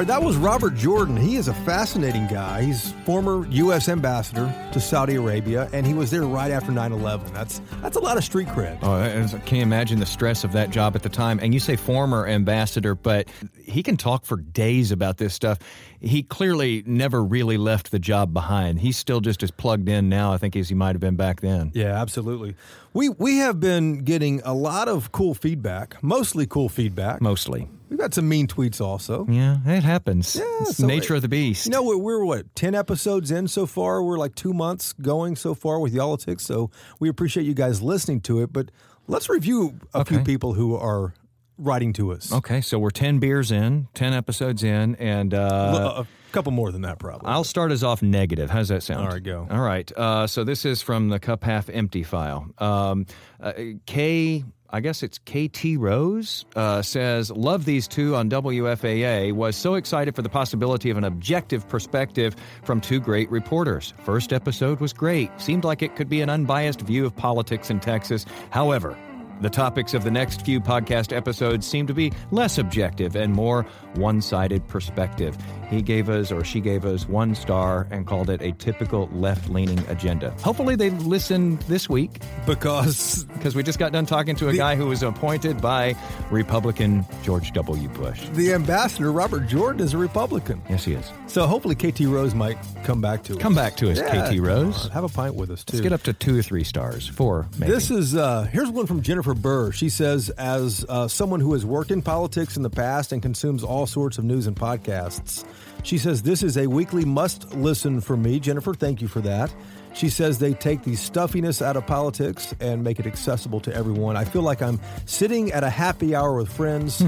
Right, 0.00 0.06
that 0.06 0.22
was 0.22 0.36
Robert 0.36 0.74
Jordan. 0.76 1.14
He 1.14 1.36
is 1.36 1.48
a 1.48 1.52
fascinating 1.52 2.26
guy. 2.26 2.62
He's 2.62 2.92
former 3.04 3.46
U.S. 3.48 3.86
ambassador 3.86 4.52
to 4.72 4.80
Saudi 4.80 5.16
Arabia, 5.16 5.68
and 5.74 5.86
he 5.86 5.92
was 5.92 6.10
there 6.10 6.22
right 6.22 6.50
after 6.50 6.72
9/11. 6.72 7.32
That's 7.34 7.60
that's 7.82 7.96
a 7.96 8.00
lot 8.00 8.16
of 8.16 8.24
street 8.24 8.48
cred. 8.48 8.78
Oh, 8.82 8.92
I 8.92 9.22
I 9.22 9.40
can't 9.40 9.62
imagine 9.62 10.00
the 10.00 10.06
stress 10.06 10.42
of 10.42 10.52
that 10.52 10.70
job 10.70 10.96
at 10.96 11.02
the 11.02 11.10
time. 11.10 11.38
And 11.42 11.52
you 11.52 11.60
say 11.60 11.76
former 11.76 12.26
ambassador, 12.26 12.94
but 12.94 13.28
he 13.62 13.82
can 13.82 13.98
talk 13.98 14.24
for 14.24 14.38
days 14.38 14.90
about 14.90 15.18
this 15.18 15.34
stuff. 15.34 15.58
He 16.00 16.22
clearly 16.22 16.82
never 16.86 17.22
really 17.22 17.58
left 17.58 17.90
the 17.90 17.98
job 17.98 18.32
behind. 18.32 18.80
He's 18.80 18.96
still 18.96 19.20
just 19.20 19.42
as 19.42 19.50
plugged 19.50 19.88
in 19.88 20.08
now, 20.08 20.32
I 20.32 20.38
think, 20.38 20.56
as 20.56 20.70
he 20.70 20.74
might 20.74 20.94
have 20.94 21.00
been 21.00 21.16
back 21.16 21.42
then. 21.42 21.72
Yeah, 21.74 22.00
absolutely. 22.00 22.54
We 22.94 23.10
we 23.10 23.36
have 23.36 23.60
been 23.60 24.02
getting 24.04 24.40
a 24.46 24.54
lot 24.54 24.88
of 24.88 25.12
cool 25.12 25.34
feedback, 25.34 26.02
mostly 26.02 26.46
cool 26.46 26.70
feedback. 26.70 27.20
Mostly. 27.20 27.68
We've 27.90 27.98
got 27.98 28.14
some 28.14 28.28
mean 28.28 28.46
tweets 28.46 28.80
also. 28.80 29.26
Yeah, 29.28 29.58
it 29.66 29.82
happens. 29.82 30.36
Yeah, 30.36 30.44
it's 30.60 30.76
so 30.76 30.86
nature 30.86 31.14
it- 31.14 31.18
of 31.18 31.22
the 31.22 31.28
beast. 31.28 31.66
You 31.66 31.72
know, 31.72 31.82
we're, 31.82 31.98
we're 31.98 32.24
what 32.24 32.54
ten 32.54 32.74
episodes 32.74 33.30
in 33.32 33.48
so 33.48 33.66
far. 33.66 34.02
We're 34.02 34.16
like 34.18 34.34
two 34.36 34.54
months 34.54 34.92
going 34.92 35.34
so 35.36 35.54
far 35.54 35.80
with 35.80 35.92
Y'all-itics, 35.92 36.42
so 36.42 36.70
we 37.00 37.08
appreciate 37.08 37.44
you 37.44 37.54
guys 37.54 37.82
listening 37.82 38.20
to 38.22 38.40
it. 38.42 38.52
But 38.52 38.70
let's 39.08 39.28
review 39.28 39.80
a 39.92 40.04
few 40.04 40.20
people 40.20 40.54
who 40.54 40.76
are 40.76 41.14
writing 41.58 41.92
to 41.94 42.12
us. 42.12 42.32
Okay, 42.32 42.60
so 42.60 42.78
we're 42.78 42.90
10 42.90 43.18
beers 43.18 43.50
in, 43.52 43.88
10 43.94 44.12
episodes 44.14 44.62
in, 44.64 44.94
and 44.94 45.34
uh, 45.34 46.04
a 46.04 46.06
couple 46.32 46.52
more 46.52 46.72
than 46.72 46.82
that, 46.82 46.98
probably. 46.98 47.28
I'll 47.28 47.44
start 47.44 47.70
us 47.70 47.82
off 47.82 48.02
negative. 48.02 48.50
How's 48.50 48.68
that 48.68 48.82
sound? 48.82 49.00
All 49.06 49.12
right, 49.12 49.22
go. 49.22 49.46
All 49.50 49.60
right. 49.60 49.90
Uh, 49.94 50.26
so 50.26 50.44
this 50.44 50.64
is 50.64 50.80
from 50.80 51.08
the 51.08 51.18
Cup 51.18 51.44
Half 51.44 51.68
Empty 51.68 52.02
file. 52.02 52.48
Um, 52.58 53.04
uh, 53.40 53.52
K, 53.84 54.44
I 54.72 54.80
guess 54.80 55.02
it's 55.02 55.18
KT 55.18 55.76
Rose, 55.78 56.44
uh, 56.54 56.82
says, 56.82 57.30
Love 57.32 57.64
these 57.64 57.88
two 57.88 58.14
on 58.14 58.30
WFAA. 58.30 59.32
Was 59.32 59.56
so 59.56 59.74
excited 59.74 60.14
for 60.14 60.22
the 60.22 60.28
possibility 60.28 60.90
of 60.90 60.96
an 60.96 61.04
objective 61.04 61.68
perspective 61.68 62.36
from 62.62 62.80
two 62.80 63.00
great 63.00 63.30
reporters. 63.30 63.94
First 63.98 64.32
episode 64.32 64.80
was 64.80 64.92
great. 64.92 65.30
Seemed 65.40 65.64
like 65.64 65.82
it 65.82 65.96
could 65.96 66.08
be 66.08 66.20
an 66.20 66.30
unbiased 66.30 66.82
view 66.82 67.04
of 67.04 67.16
politics 67.16 67.70
in 67.70 67.80
Texas. 67.80 68.26
However, 68.50 68.96
the 69.40 69.50
topics 69.50 69.94
of 69.94 70.04
the 70.04 70.10
next 70.10 70.44
few 70.44 70.60
podcast 70.60 71.14
episodes 71.16 71.66
seem 71.66 71.86
to 71.86 71.94
be 71.94 72.12
less 72.30 72.58
objective 72.58 73.16
and 73.16 73.32
more 73.32 73.64
one 73.94 74.20
sided 74.20 74.66
perspective. 74.68 75.36
He 75.68 75.82
gave 75.82 76.08
us, 76.08 76.30
or 76.32 76.44
she 76.44 76.60
gave 76.60 76.84
us, 76.84 77.08
one 77.08 77.34
star 77.34 77.86
and 77.90 78.06
called 78.06 78.28
it 78.30 78.42
a 78.42 78.52
typical 78.52 79.08
left 79.12 79.48
leaning 79.48 79.78
agenda. 79.88 80.30
Hopefully, 80.42 80.76
they 80.76 80.90
listen 80.90 81.58
this 81.68 81.88
week 81.88 82.20
because 82.46 83.24
because 83.34 83.54
we 83.54 83.62
just 83.62 83.78
got 83.78 83.92
done 83.92 84.06
talking 84.06 84.36
to 84.36 84.48
a 84.48 84.52
guy 84.54 84.74
who 84.76 84.86
was 84.86 85.02
appointed 85.02 85.60
by 85.60 85.94
Republican 86.30 87.04
George 87.22 87.52
W. 87.52 87.88
Bush. 87.90 88.28
the 88.32 88.52
ambassador 88.52 89.12
Robert 89.12 89.46
Jordan 89.46 89.80
is 89.80 89.94
a 89.94 89.98
Republican, 89.98 90.60
Yes, 90.68 90.84
he 90.84 90.94
is. 90.94 91.10
so 91.26 91.46
hopefully 91.46 91.74
KT 91.74 92.00
Rose 92.00 92.34
might 92.34 92.58
come 92.84 93.00
back 93.00 93.22
to 93.24 93.34
us. 93.34 93.38
Come 93.40 93.54
back 93.54 93.76
to 93.76 93.90
us, 93.90 93.98
Yeah. 93.98 94.30
KT 94.30 94.38
Rose. 94.40 94.88
Have 94.88 95.04
a 95.04 95.08
pint 95.08 95.34
with 95.34 95.50
us 95.50 95.64
too. 95.64 95.76
Let's 95.76 95.82
get 95.82 95.92
up 95.92 96.02
to 96.04 96.12
two 96.12 96.38
or 96.38 96.42
three 96.42 96.64
stars. 96.64 97.08
Four, 97.08 97.48
maybe. 97.58 97.72
This 97.72 97.90
is 97.90 98.14
uh, 98.16 98.42
here's 98.52 98.70
one 98.70 98.86
from 98.86 99.02
Jennifer 99.02 99.29
Burr. 99.34 99.72
She 99.72 99.88
says, 99.88 100.30
as 100.30 100.84
uh, 100.88 101.08
someone 101.08 101.40
who 101.40 101.52
has 101.52 101.64
worked 101.64 101.90
in 101.90 102.02
politics 102.02 102.56
in 102.56 102.62
the 102.62 102.70
past 102.70 103.12
and 103.12 103.22
consumes 103.22 103.64
all 103.64 103.86
sorts 103.86 104.18
of 104.18 104.24
news 104.24 104.46
and 104.46 104.56
podcasts, 104.56 105.44
she 105.82 105.98
says 105.98 106.22
this 106.22 106.42
is 106.42 106.56
a 106.56 106.66
weekly 106.66 107.04
must 107.04 107.54
listen 107.54 108.00
for 108.00 108.16
me. 108.16 108.38
Jennifer, 108.40 108.74
thank 108.74 109.00
you 109.00 109.08
for 109.08 109.20
that. 109.20 109.52
She 109.94 110.08
says 110.08 110.38
they 110.38 110.54
take 110.54 110.82
the 110.82 110.94
stuffiness 110.94 111.60
out 111.62 111.76
of 111.76 111.86
politics 111.86 112.54
and 112.60 112.84
make 112.84 113.00
it 113.00 113.06
accessible 113.06 113.60
to 113.60 113.74
everyone. 113.74 114.16
I 114.16 114.24
feel 114.24 114.42
like 114.42 114.62
I'm 114.62 114.80
sitting 115.06 115.50
at 115.52 115.64
a 115.64 115.70
happy 115.70 116.14
hour 116.14 116.36
with 116.36 116.52
friends, 116.52 117.02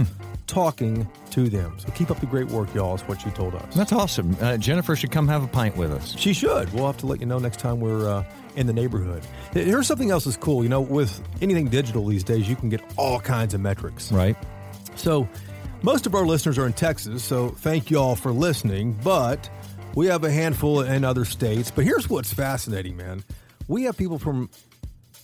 talking 0.52 1.08
to 1.30 1.48
them. 1.48 1.74
So 1.78 1.90
keep 1.92 2.10
up 2.10 2.20
the 2.20 2.26
great 2.26 2.48
work, 2.48 2.72
y'all. 2.74 2.94
Is 2.94 3.00
what 3.02 3.20
she 3.22 3.30
told 3.30 3.54
us. 3.54 3.74
That's 3.74 3.92
awesome. 3.92 4.36
Uh, 4.40 4.58
Jennifer 4.58 4.94
should 4.94 5.10
come 5.10 5.26
have 5.28 5.42
a 5.42 5.48
pint 5.48 5.76
with 5.76 5.90
us. 5.90 6.14
She 6.18 6.34
should. 6.34 6.72
We'll 6.74 6.86
have 6.86 6.98
to 6.98 7.06
let 7.06 7.20
you 7.20 7.26
know 7.26 7.38
next 7.38 7.58
time 7.58 7.80
we're 7.80 8.08
uh, 8.08 8.24
in 8.54 8.66
the 8.66 8.72
neighborhood. 8.72 9.24
Here's 9.52 9.86
something 9.86 10.10
else 10.10 10.24
that's 10.24 10.36
cool. 10.36 10.62
You 10.62 10.68
know, 10.68 10.82
with 10.82 11.22
anything 11.40 11.68
digital 11.68 12.06
these 12.06 12.22
days, 12.22 12.48
you 12.48 12.54
can 12.54 12.68
get 12.68 12.82
all 12.98 13.18
kinds 13.18 13.54
of 13.54 13.60
metrics. 13.60 14.12
Right? 14.12 14.36
So, 14.94 15.26
most 15.82 16.06
of 16.06 16.14
our 16.14 16.26
listeners 16.26 16.58
are 16.58 16.66
in 16.66 16.74
Texas, 16.74 17.24
so 17.24 17.48
thank 17.48 17.90
you 17.90 17.98
all 17.98 18.14
for 18.14 18.30
listening. 18.30 18.92
But 19.02 19.48
we 19.94 20.06
have 20.06 20.22
a 20.22 20.30
handful 20.30 20.82
in 20.82 21.02
other 21.02 21.24
states. 21.24 21.70
But 21.70 21.84
here's 21.84 22.10
what's 22.10 22.32
fascinating, 22.32 22.96
man. 22.96 23.24
We 23.68 23.84
have 23.84 23.96
people 23.96 24.18
from 24.18 24.50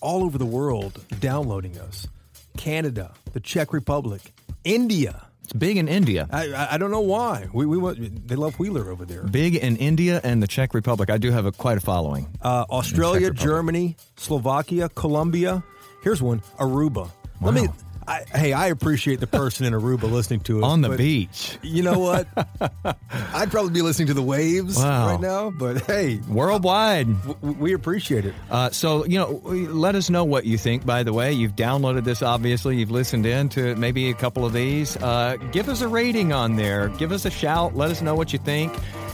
all 0.01 0.25
over 0.25 0.39
the 0.39 0.47
world 0.47 1.05
downloading 1.21 1.79
us 1.79 2.09
Canada, 2.57 3.13
the 3.33 3.41
Czech 3.41 3.73
Republic, 3.73 4.33
India. 4.65 5.29
It's 5.45 5.53
big 5.55 5.79
in 5.79 5.89
India. 5.89 6.29
I, 6.31 6.75
I, 6.75 6.77
don't 6.79 6.91
know 6.91 7.01
why. 7.01 7.49
We, 7.55 7.65
we 7.65 8.09
They 8.11 8.37
love 8.37 8.59
Wheeler 8.59 8.91
over 8.91 9.07
there. 9.07 9.23
Big 9.23 9.57
in 9.57 9.77
India 9.77 10.21
and 10.23 10.43
the 10.43 10.47
Czech 10.47 10.75
Republic. 10.75 11.09
I 11.09 11.17
do 11.17 11.31
have 11.31 11.47
a, 11.47 11.53
quite 11.53 11.79
a 11.79 11.81
following. 11.81 12.29
uh, 12.43 12.67
Australia, 12.69 13.31
Germany, 13.31 13.97
Slovakia, 14.17 14.91
Colombia. 14.91 15.65
Here's 16.03 16.21
one: 16.21 16.43
Aruba. 16.59 17.11
Let 17.41 17.55
me. 17.55 17.69
I, 18.09 18.25
hey, 18.35 18.53
I 18.55 18.69
appreciate 18.69 19.21
the 19.21 19.27
person 19.27 19.67
in 19.67 19.75
Aruba 19.75 20.11
listening 20.11 20.41
to 20.41 20.59
us 20.59 20.65
On 20.65 20.81
the 20.81 20.89
beach. 20.97 21.59
You 21.63 21.83
know 21.83 21.99
what? 21.99 22.27
I'd 23.35 23.51
probably 23.51 23.73
be 23.73 23.83
listening 23.83 24.09
to 24.09 24.15
the 24.15 24.23
waves 24.23 24.77
Wow. 24.79 25.07
right 25.13 25.21
now, 25.21 25.51
but 25.51 25.83
hey, 25.83 26.19
Worldwide. 26.27 27.07
w- 27.25 27.55
we 27.61 27.73
appreciate 27.75 28.25
it. 28.25 28.35
Uh, 28.51 28.71
so, 28.71 29.05
you 29.05 29.19
know, 29.19 29.43
let 29.45 29.95
us 29.95 30.09
know 30.09 30.25
what 30.25 30.47
you 30.47 30.57
think, 30.57 30.87
by 30.87 31.03
the 31.03 31.13
way. 31.13 31.33
You've 31.35 31.55
downloaded 31.55 32.05
this, 32.05 32.23
obviously. 32.23 32.79
You've 32.79 32.91
listened 32.91 33.27
in 33.27 33.51
to 33.51 33.75
maybe 33.77 34.09
a 34.11 34.15
couple 34.15 34.47
of 34.47 34.53
these. 34.55 34.97
Uh, 34.97 35.37
give 35.53 35.69
us 35.69 35.83
a 35.83 35.89
rating 35.89 36.33
on 36.33 36.57
there. 36.57 36.89
Give 36.89 37.13
us 37.13 37.27
a 37.27 37.31
shout. 37.31 37.77
Let 37.77 37.91
us 37.91 38.01
know 38.01 38.15
what 38.15 38.33
you 38.33 38.39
think. 38.39 38.73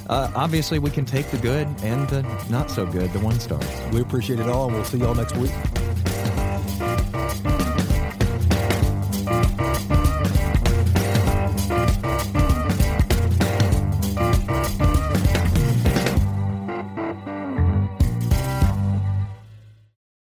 Uh, 0.09 0.31
obviously, 0.37 0.79
we 0.79 0.91
can 0.91 1.05
take 1.05 1.29
the 1.33 1.39
good 1.39 1.67
and 1.83 2.09
the 2.11 2.23
not 2.51 2.71
so 2.71 2.87
good, 2.87 3.13
the 3.13 3.19
one 3.21 3.41
stars. 3.41 3.67
We 3.93 4.03
appreciate 4.03 4.39
it 4.39 4.49
all, 4.49 4.67
and 4.67 4.75
we'll 4.77 4.85
see 4.85 4.99
y'all 4.99 5.15
next 5.15 5.35
week. 5.37 5.51